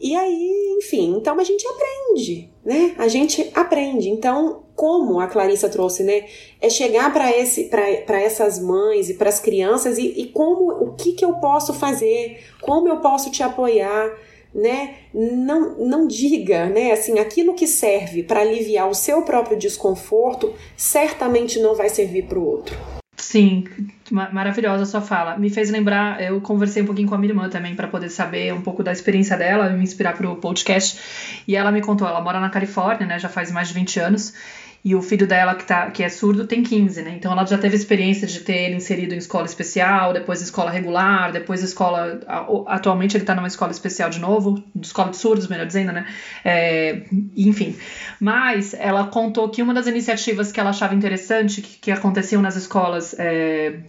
[0.00, 2.94] E aí, enfim, então a gente aprende, né?
[2.96, 4.08] A gente aprende.
[4.08, 6.24] Então, como a Clarissa trouxe, né?
[6.58, 10.94] É chegar para esse para essas mães e para as crianças e, e como o
[10.94, 14.10] que, que eu posso fazer, como eu posso te apoiar,
[14.54, 14.94] né?
[15.14, 16.92] Não, não diga, né?
[16.92, 22.38] Assim, aquilo que serve para aliviar o seu próprio desconforto certamente não vai servir para
[22.38, 22.76] o outro.
[23.16, 23.64] Sim,
[24.10, 25.36] maravilhosa sua fala.
[25.36, 28.52] Me fez lembrar, eu conversei um pouquinho com a minha irmã também para poder saber
[28.52, 30.98] um pouco da experiência dela, me inspirar para o podcast.
[31.46, 34.34] E ela me contou, ela mora na Califórnia, né, já faz mais de 20 anos.
[34.82, 37.14] E o filho dela, que, tá, que é surdo, tem 15, né?
[37.14, 41.32] Então ela já teve experiência de ter ele inserido em escola especial, depois escola regular,
[41.32, 42.18] depois escola.
[42.66, 46.06] Atualmente ele tá numa escola especial de novo, escola de surdos, melhor dizendo, né?
[46.42, 47.02] É,
[47.36, 47.76] enfim.
[48.18, 52.56] Mas ela contou que uma das iniciativas que ela achava interessante, que, que aconteciam nas
[52.56, 53.80] escolas é,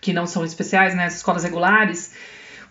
[0.00, 1.06] que não são especiais, né?
[1.06, 2.14] As escolas regulares,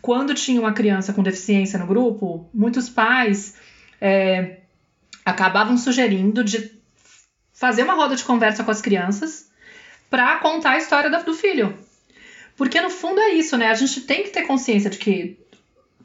[0.01, 3.55] quando tinha uma criança com deficiência no grupo, muitos pais.
[3.99, 4.59] É,
[5.25, 6.76] acabavam sugerindo de
[7.57, 9.49] fazer uma roda de conversa com as crianças
[10.11, 11.75] para contar a história do filho.
[12.55, 13.69] Porque no fundo é isso, né?
[13.69, 15.39] A gente tem que ter consciência de que,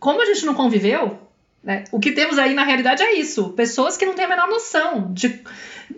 [0.01, 1.21] como a gente não conviveu,
[1.63, 4.49] né, o que temos aí na realidade é isso: pessoas que não têm a menor
[4.49, 5.41] noção de.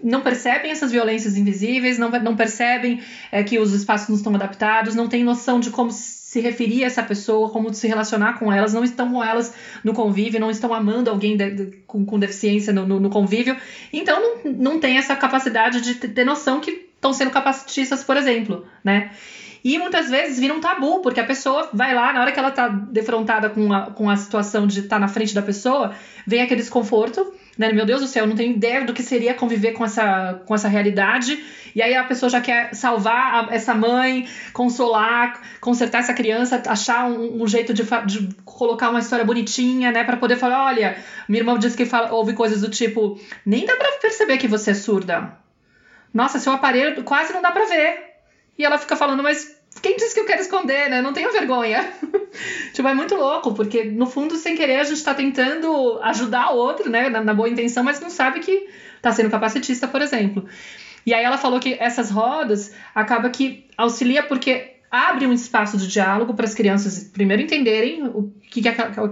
[0.02, 3.02] não percebem essas violências invisíveis, não, não percebem
[3.32, 6.88] é, que os espaços não estão adaptados, não têm noção de como se referir a
[6.88, 10.74] essa pessoa, como se relacionar com elas, não estão com elas no convívio, não estão
[10.74, 13.56] amando alguém de, de, com, com, deficiência no, no, no, convívio,
[13.92, 18.66] então não, não tem essa capacidade de ter noção que estão sendo capacitistas, por exemplo,
[18.82, 19.12] né?
[19.64, 22.50] E muitas vezes vira um tabu, porque a pessoa vai lá, na hora que ela
[22.50, 25.94] tá defrontada com a, com a situação de estar tá na frente da pessoa,
[26.26, 27.72] vem aquele desconforto, né?
[27.72, 30.54] Meu Deus do céu, eu não tenho ideia do que seria conviver com essa, com
[30.54, 31.42] essa realidade.
[31.74, 37.06] E aí a pessoa já quer salvar a, essa mãe, consolar, consertar essa criança, achar
[37.06, 40.04] um, um jeito de, de, colocar uma história bonitinha, né?
[40.04, 43.74] para poder falar: olha, minha irmã disse que fala, ouve coisas do tipo: nem dá
[43.76, 45.38] pra perceber que você é surda.
[46.12, 48.14] Nossa, seu aparelho quase não dá pra ver.
[48.58, 51.02] E ela fica falando, mas quem disse que eu quero esconder, né?
[51.02, 51.92] Não tenho vergonha.
[52.72, 56.56] tipo, é muito louco, porque no fundo, sem querer, a gente tá tentando ajudar o
[56.56, 57.08] outro, né?
[57.08, 58.68] Na, na boa intenção, mas não sabe que
[59.02, 60.46] tá sendo capacitista, por exemplo.
[61.06, 65.88] E aí ela falou que essas rodas acaba que auxilia porque abre um espaço de
[65.88, 68.68] diálogo para as crianças primeiro entenderem o que, que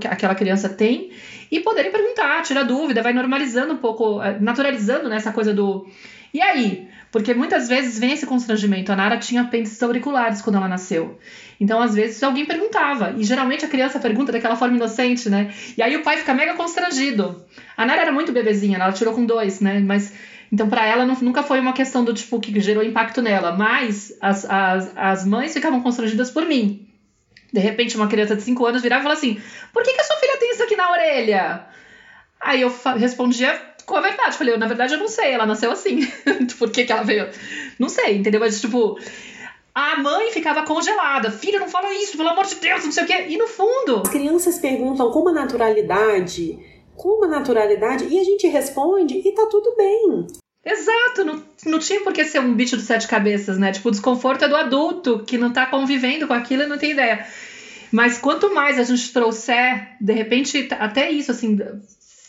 [0.06, 1.10] aquela criança tem
[1.50, 5.86] e poderem perguntar, tirar dúvida, vai normalizando um pouco, eh, naturalizando né, coisa do.
[6.32, 6.88] E aí?
[7.12, 8.90] Porque muitas vezes vem esse constrangimento.
[8.90, 11.18] A Nara tinha apêndices auriculares quando ela nasceu.
[11.60, 13.14] Então, às vezes, alguém perguntava.
[13.18, 15.52] E geralmente a criança pergunta daquela forma inocente, né?
[15.76, 17.44] E aí o pai fica mega constrangido.
[17.76, 19.78] A Nara era muito bebezinha, ela tirou com dois, né?
[19.80, 20.14] Mas.
[20.50, 23.52] Então, para ela, não, nunca foi uma questão do tipo que gerou impacto nela.
[23.52, 26.88] Mas as, as, as mães ficavam constrangidas por mim.
[27.52, 29.38] De repente, uma criança de 5 anos virava e falava assim:
[29.70, 31.66] Por que, que a sua filha tem isso aqui na orelha?
[32.40, 34.36] Aí eu respondia com a verdade.
[34.36, 36.06] Falei, eu, na verdade, eu não sei, ela nasceu assim.
[36.58, 37.28] Por que, que ela veio?
[37.78, 38.40] Não sei, entendeu?
[38.40, 38.98] Mas, tipo,
[39.74, 41.30] a mãe ficava congelada.
[41.30, 43.26] Filha, não fala isso, pelo amor de Deus, não sei o quê.
[43.28, 44.02] E no fundo.
[44.04, 46.58] As crianças perguntam com uma naturalidade,
[46.94, 50.26] com uma naturalidade, e a gente responde e tá tudo bem.
[50.64, 53.72] Exato, não, não tinha por que ser um bicho de sete cabeças, né?
[53.72, 56.92] Tipo, o desconforto é do adulto que não tá convivendo com aquilo e não tem
[56.92, 57.26] ideia.
[57.90, 61.58] Mas quanto mais a gente trouxer, de repente, até isso, assim,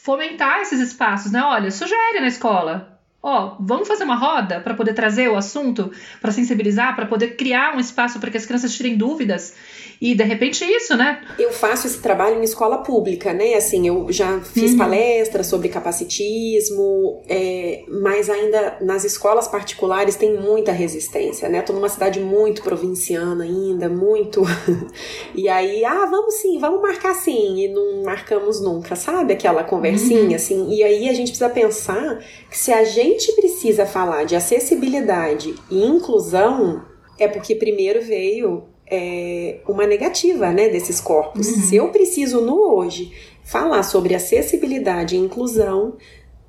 [0.03, 1.41] fomentar esses espaços, né?
[1.41, 2.92] Olha, sugere na escola.
[3.25, 5.89] Ó, vamos fazer uma roda para poder trazer o assunto,
[6.21, 9.53] para sensibilizar, para poder criar um espaço para que as crianças tirem dúvidas
[10.01, 11.21] e de repente isso, né?
[11.39, 13.53] Eu faço esse trabalho em escola pública, né?
[13.53, 14.77] Assim, eu já fiz uhum.
[14.77, 21.61] palestras sobre capacitismo, é, mas ainda nas escolas particulares tem muita resistência, né?
[21.61, 24.41] Tô numa cidade muito provinciana ainda, muito.
[25.33, 29.31] e aí, ah, vamos sim, vamos marcar sim, e não marcamos nunca, sabe?
[29.31, 30.35] Aquela conversinha, uhum.
[30.35, 30.69] assim.
[30.73, 32.19] E aí a gente precisa pensar
[32.49, 36.83] que se a gente precisa falar de acessibilidade e inclusão,
[37.19, 41.47] é porque primeiro veio é, uma negativa né, desses corpos.
[41.47, 41.61] Uhum.
[41.61, 43.11] Se eu preciso no hoje
[43.43, 45.97] falar sobre acessibilidade e inclusão,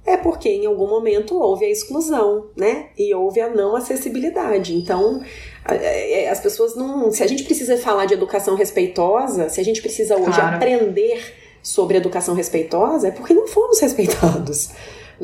[0.06, 2.88] é porque em algum momento houve a exclusão, né?
[2.96, 4.74] E houve a não acessibilidade.
[4.74, 5.22] Então,
[5.66, 7.10] é, as pessoas não.
[7.10, 10.56] Se a gente precisa falar de educação respeitosa, se a gente precisa hoje claro.
[10.56, 11.20] aprender
[11.62, 14.70] sobre educação respeitosa, é porque não fomos respeitados.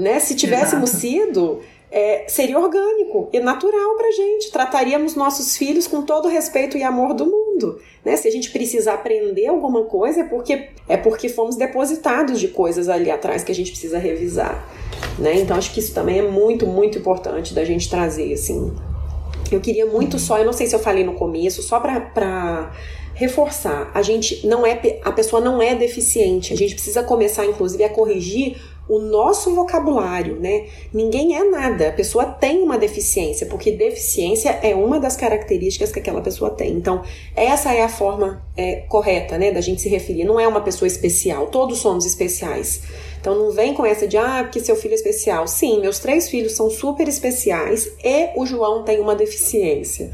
[0.01, 0.19] Né?
[0.19, 1.01] Se tivéssemos Exato.
[1.01, 4.51] sido, é, seria orgânico e natural para gente.
[4.51, 7.81] Trataríamos nossos filhos com todo o respeito e amor do mundo.
[8.05, 8.17] né?
[8.17, 12.89] Se a gente precisa aprender alguma coisa, é porque é porque fomos depositados de coisas
[12.89, 14.67] ali atrás que a gente precisa revisar,
[15.19, 15.35] né?
[15.37, 18.73] Então acho que isso também é muito, muito importante da gente trazer, assim.
[19.53, 22.73] Eu queria muito só, eu não sei se eu falei no começo, só para
[23.15, 26.55] reforçar, a gente não é a pessoa não é deficiente.
[26.55, 28.57] A gente precisa começar inclusive a corrigir
[28.91, 30.67] o nosso vocabulário, né?
[30.93, 36.01] Ninguém é nada, a pessoa tem uma deficiência, porque deficiência é uma das características que
[36.01, 36.73] aquela pessoa tem.
[36.73, 37.05] Então,
[37.37, 40.25] essa é a forma é, correta, né, da gente se referir.
[40.25, 42.83] Não é uma pessoa especial, todos somos especiais.
[43.21, 45.47] Então, não vem com essa de, ah, porque seu filho é especial.
[45.47, 50.11] Sim, meus três filhos são super especiais e o João tem uma deficiência.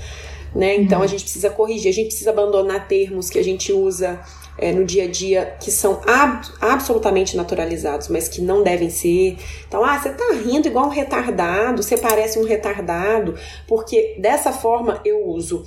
[0.54, 0.74] Né?
[0.76, 1.04] Então, uhum.
[1.04, 4.20] a gente precisa corrigir, a gente precisa abandonar termos que a gente usa
[4.59, 9.36] é, no dia a dia que são ab absolutamente naturalizados, mas que não devem ser.
[9.66, 13.34] Então, ah, você tá rindo igual um retardado, você parece um retardado,
[13.66, 15.64] porque dessa forma eu uso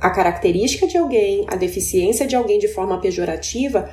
[0.00, 3.90] a característica de alguém, a deficiência de alguém de forma pejorativa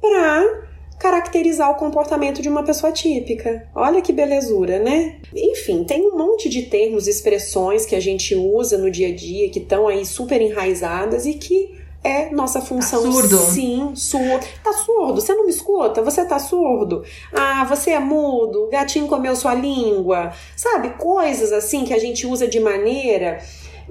[0.00, 0.62] para
[0.98, 3.68] caracterizar o comportamento de uma pessoa típica.
[3.74, 5.16] Olha que belezura, né?
[5.34, 9.50] Enfim, tem um monte de termos, expressões que a gente usa no dia a dia
[9.50, 13.02] que estão aí super enraizadas e que é nossa função.
[13.02, 13.38] Tá surdo?
[13.38, 14.46] Sim, surdo.
[14.62, 15.20] Tá surdo?
[15.20, 16.02] Você não me escuta?
[16.02, 17.04] Você tá surdo?
[17.32, 18.68] Ah, você é mudo?
[18.70, 20.32] Gatinho comeu sua língua?
[20.56, 20.90] Sabe?
[20.90, 23.40] Coisas assim que a gente usa de maneira.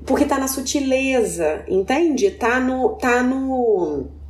[0.05, 2.31] Porque tá na sutileza, entende?
[2.31, 2.95] Tá no.
[2.95, 4.20] Tá no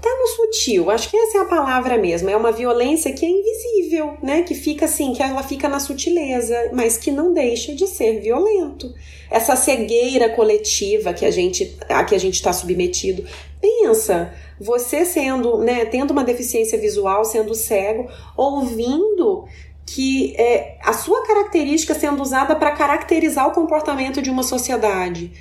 [0.00, 2.30] tá no sutil, acho que essa é a palavra mesmo.
[2.30, 4.42] É uma violência que é invisível, né?
[4.42, 8.92] Que fica assim, que ela fica na sutileza, mas que não deixa de ser violento.
[9.30, 13.24] Essa cegueira coletiva que a gente, a que a gente está submetido.
[13.60, 19.46] Pensa, você sendo, né, tendo uma deficiência visual, sendo cego, ouvindo
[19.84, 25.32] que é, a sua característica sendo usada para caracterizar o comportamento de uma sociedade.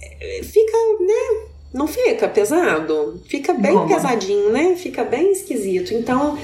[0.00, 1.49] É, fica, né?
[1.72, 3.20] Não fica pesado?
[3.26, 4.74] Fica bem pesadinho, né?
[4.76, 5.94] Fica bem esquisito.
[5.94, 6.36] Então,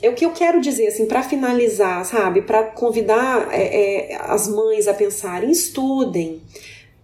[0.00, 2.42] é o que eu quero dizer, assim, para finalizar, sabe?
[2.42, 6.42] Para convidar é, é, as mães a pensarem, estudem,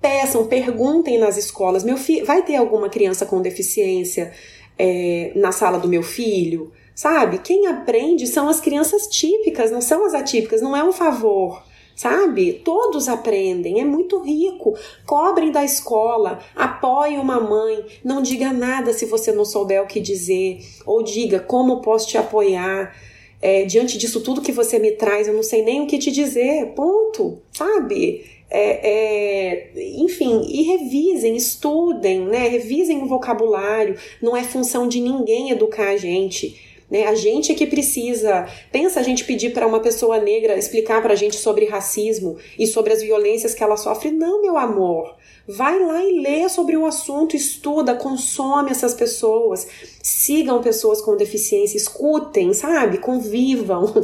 [0.00, 1.84] peçam, perguntem nas escolas.
[1.84, 4.32] Meu filho, vai ter alguma criança com deficiência
[4.76, 6.72] é, na sala do meu filho?
[6.96, 7.38] Sabe?
[7.38, 11.62] Quem aprende são as crianças típicas, não são as atípicas, não é um favor
[11.98, 12.52] sabe?
[12.64, 14.78] Todos aprendem, é muito rico.
[15.04, 19.98] Cobrem da escola, apoiem uma mãe, não diga nada se você não souber o que
[19.98, 22.96] dizer, ou diga como posso te apoiar.
[23.42, 26.12] É, diante disso tudo que você me traz, eu não sei nem o que te
[26.12, 28.24] dizer, ponto, sabe?
[28.50, 32.48] É, é, enfim, e revisem, estudem, né?
[32.48, 33.96] Revisem o vocabulário.
[34.22, 36.67] Não é função de ninguém educar a gente.
[36.90, 37.06] Né?
[37.06, 38.48] A gente é que precisa.
[38.72, 42.66] Pensa a gente pedir para uma pessoa negra explicar para a gente sobre racismo e
[42.66, 44.10] sobre as violências que ela sofre.
[44.10, 45.16] Não, meu amor.
[45.46, 49.66] Vai lá e lê sobre o assunto, estuda, consome essas pessoas,
[50.02, 52.98] sigam pessoas com deficiência, escutem, sabe?
[52.98, 53.94] Convivam.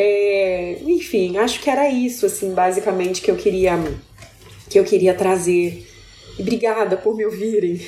[0.00, 3.76] É, enfim, acho que era isso, assim, basicamente que eu queria
[4.70, 5.84] que eu queria trazer.
[6.38, 7.80] Obrigada por me ouvirem.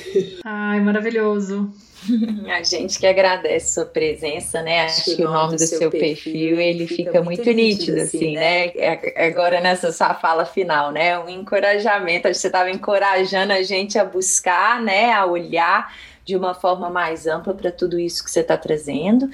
[0.43, 1.71] Ai, maravilhoso.
[2.49, 4.81] A gente que agradece sua presença, né?
[4.81, 7.43] Acho, Acho que o nome do, do seu, seu perfil, perfil ele fica, fica muito,
[7.43, 8.67] muito nítido, assim, assim né?
[8.67, 8.71] né?
[8.75, 11.17] É, agora nessa sua fala final, né?
[11.19, 15.13] Um encorajamento, você estava encorajando a gente a buscar, né?
[15.13, 15.93] A olhar
[16.25, 19.29] de uma forma mais ampla para tudo isso que você está trazendo.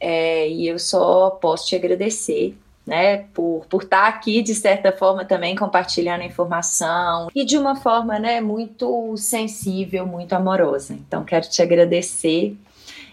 [0.00, 2.56] É, e eu só posso te agradecer
[2.86, 7.76] né, por, por estar tá aqui de certa forma também compartilhando informação e de uma
[7.76, 10.94] forma, né, muito sensível, muito amorosa.
[10.94, 12.56] Então quero te agradecer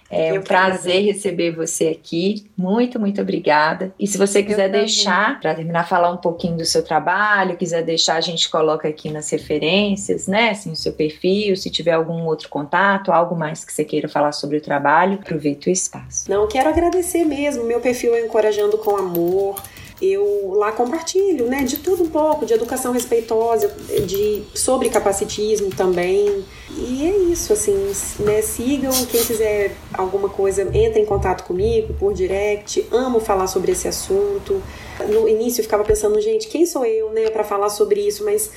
[0.10, 2.48] é um prazer receber você aqui.
[2.58, 3.94] Muito, muito obrigada.
[4.00, 8.16] E se você quiser deixar, para terminar, falar um pouquinho do seu trabalho, quiser deixar,
[8.16, 10.50] a gente coloca aqui nas referências, né?
[10.50, 14.32] Assim, o seu perfil, se tiver algum outro contato, algo mais que você queira falar
[14.32, 16.30] sobre o trabalho, aproveita o espaço.
[16.30, 17.64] Não, quero agradecer mesmo.
[17.64, 19.62] Meu perfil é Encorajando com Amor
[20.02, 23.68] eu lá compartilho, né, de tudo um pouco, de educação respeitosa,
[24.06, 26.44] de sobre capacitismo também.
[26.72, 32.14] E é isso, assim, né, sigam, quem quiser alguma coisa, entre em contato comigo por
[32.14, 32.86] direct.
[32.92, 34.62] Amo falar sobre esse assunto.
[35.10, 38.52] No início eu ficava pensando, gente, quem sou eu, né, para falar sobre isso, mas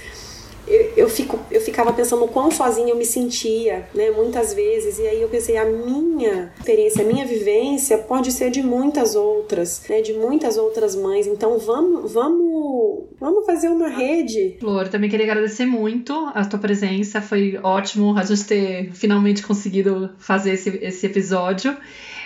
[0.66, 4.98] eu, eu, fico, eu ficava pensando o quão sozinha eu me sentia, né, muitas vezes,
[4.98, 9.82] e aí eu pensei, a minha experiência, a minha vivência pode ser de muitas outras,
[9.88, 14.56] né, de muitas outras mães, então vamos, vamos, vamos fazer uma rede.
[14.60, 20.10] Flor, também queria agradecer muito a tua presença, foi ótimo a gente ter finalmente conseguido
[20.18, 21.76] fazer esse, esse episódio,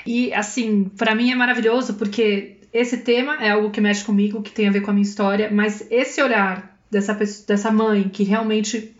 [0.06, 4.52] e assim, para mim é maravilhoso porque esse tema é algo que mexe comigo, que
[4.52, 8.22] tem a ver com a minha história, mas esse olhar dessa, pessoa, dessa mãe que
[8.22, 8.94] realmente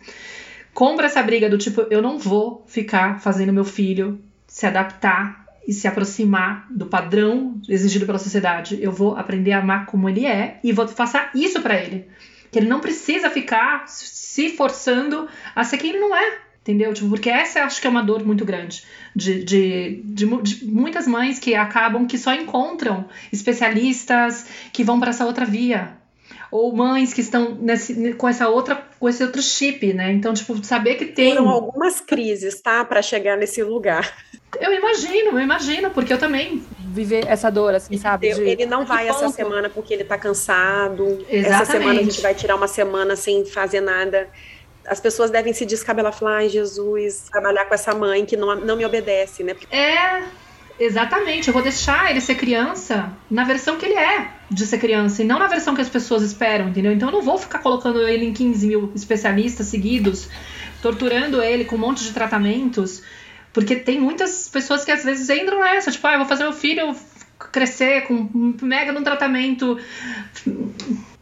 [0.73, 5.73] compra essa briga do tipo, eu não vou ficar fazendo meu filho se adaptar e
[5.73, 8.77] se aproximar do padrão exigido pela sociedade.
[8.81, 12.07] Eu vou aprender a amar como ele é e vou passar isso para ele.
[12.49, 16.39] Que ele não precisa ficar se forçando a ser quem ele não é.
[16.61, 16.93] Entendeu?
[16.93, 18.83] Tipo, porque essa acho que é uma dor muito grande
[19.15, 25.11] de, de, de, de muitas mães que acabam que só encontram especialistas que vão para
[25.11, 25.96] essa outra via
[26.51, 30.11] ou mães que estão nesse, com essa outra com esse outro chip, né?
[30.11, 34.11] Então, tipo, saber que tem Foram algumas crises, tá, para chegar nesse lugar.
[34.59, 38.33] Eu imagino, eu imagino, porque eu também viver essa dor, assim, sabe?
[38.33, 38.41] De...
[38.41, 41.25] Ele não vai essa semana porque ele tá cansado.
[41.29, 41.47] Exatamente.
[41.47, 44.27] Essa semana a gente vai tirar uma semana sem fazer nada.
[44.87, 48.75] As pessoas devem se descabelar, falar, ai, Jesus, trabalhar com essa mãe que não, não
[48.75, 49.55] me obedece, né?
[49.69, 50.23] É,
[50.79, 55.23] Exatamente, eu vou deixar ele ser criança na versão que ele é de ser criança
[55.23, 56.91] e não na versão que as pessoas esperam, entendeu?
[56.91, 60.29] Então eu não vou ficar colocando ele em 15 mil especialistas seguidos,
[60.81, 63.01] torturando ele com um monte de tratamentos,
[63.51, 66.53] porque tem muitas pessoas que às vezes entram nessa, tipo, ah, eu vou fazer meu
[66.53, 66.95] filho
[67.51, 68.29] crescer com
[68.61, 69.79] mega no tratamento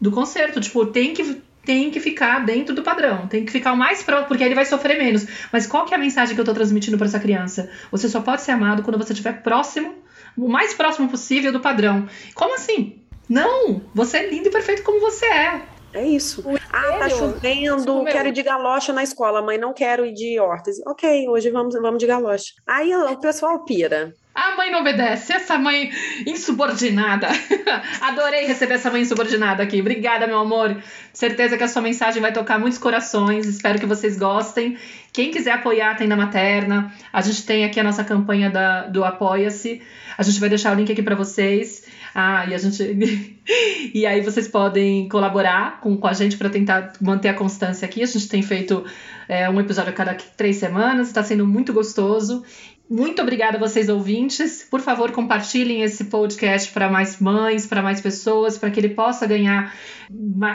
[0.01, 3.77] do conserto, tipo, tem que tem que ficar dentro do padrão, tem que ficar o
[3.77, 5.25] mais próximo, porque ele vai sofrer menos.
[5.51, 7.69] Mas qual que é a mensagem que eu estou transmitindo para essa criança?
[7.91, 9.95] Você só pode ser amado quando você estiver próximo,
[10.37, 12.07] o mais próximo possível do padrão.
[12.33, 13.01] Como assim?
[13.27, 13.81] Não!
[13.93, 15.61] Você é lindo e perfeito como você é.
[15.93, 16.43] É isso.
[16.71, 19.41] Ah, tá chovendo, quero ir de galocha na escola.
[19.41, 20.83] Mãe, não quero ir de órtese.
[20.85, 22.53] Ok, hoje vamos, vamos de galocha.
[22.67, 24.13] Aí o pessoal pira.
[24.35, 25.91] A mãe não obedece, essa mãe
[26.27, 27.29] insubordinada.
[28.01, 29.79] Adorei receber essa mãe insubordinada aqui.
[29.79, 30.75] Obrigada, meu amor.
[31.13, 33.47] Certeza que a sua mensagem vai tocar muitos corações.
[33.47, 34.77] Espero que vocês gostem.
[35.13, 39.05] Quem quiser apoiar a Tenda Materna, a gente tem aqui a nossa campanha da, do
[39.05, 39.81] Apoia-se.
[40.17, 41.84] A gente vai deixar o link aqui para vocês.
[42.17, 43.37] Ah, e a gente.
[43.93, 48.01] e aí vocês podem colaborar com, com a gente para tentar manter a constância aqui.
[48.01, 48.85] A gente tem feito
[49.27, 52.41] é, um episódio a cada três semanas, está sendo muito gostoso.
[52.89, 54.65] Muito obrigada a vocês ouvintes.
[54.71, 59.27] Por favor, compartilhem esse podcast para mais mães, para mais pessoas, para que ele possa
[59.27, 59.75] ganhar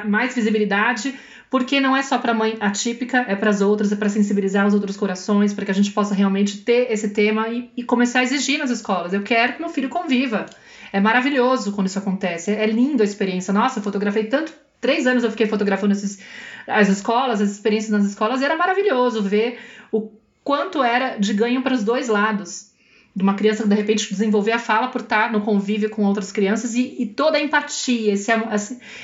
[0.07, 1.15] mais visibilidade,
[1.51, 4.73] porque não é só para mãe atípica, é para as outras, é para sensibilizar os
[4.73, 8.23] outros corações, para que a gente possa realmente ter esse tema e, e, começar a
[8.23, 9.13] exigir nas escolas.
[9.13, 10.47] Eu quero que meu filho conviva.
[10.93, 12.51] É maravilhoso quando isso acontece.
[12.51, 13.53] É, é lindo a experiência.
[13.53, 14.53] Nossa, eu fotografei tanto.
[14.81, 16.21] Três anos eu fiquei fotografando esses,
[16.67, 19.59] as escolas, as experiências nas escolas, e era maravilhoso ver
[19.93, 20.11] o
[20.43, 22.71] quanto era de ganho para os dois lados.
[23.15, 26.31] De uma criança que de repente desenvolver a fala por estar no convívio com outras
[26.33, 28.31] crianças e, e toda a empatia, esse,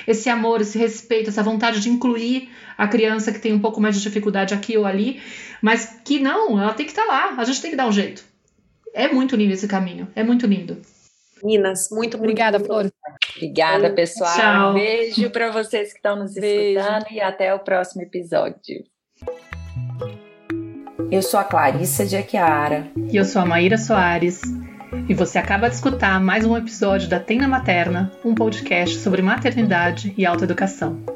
[0.07, 3.97] esse amor, esse respeito, essa vontade de incluir a criança que tem um pouco mais
[3.97, 5.21] de dificuldade aqui ou ali,
[5.61, 8.25] mas que não, ela tem que estar lá, a gente tem que dar um jeito.
[8.95, 10.81] É muito lindo esse caminho, é muito lindo.
[11.43, 12.91] Meninas, muito, obrigada, Flor.
[13.37, 14.37] Obrigada, pessoal.
[14.37, 14.71] Tchau.
[14.71, 16.79] Um beijo para vocês que estão nos beijo.
[16.79, 18.85] escutando e até o próximo episódio.
[21.11, 22.89] Eu sou a Clarissa de Aquiara.
[23.11, 24.41] E eu sou a Maíra Soares.
[25.09, 30.15] E você acaba de escutar mais um episódio da Tenda Materna, um podcast sobre maternidade
[30.17, 31.16] e autoeducação.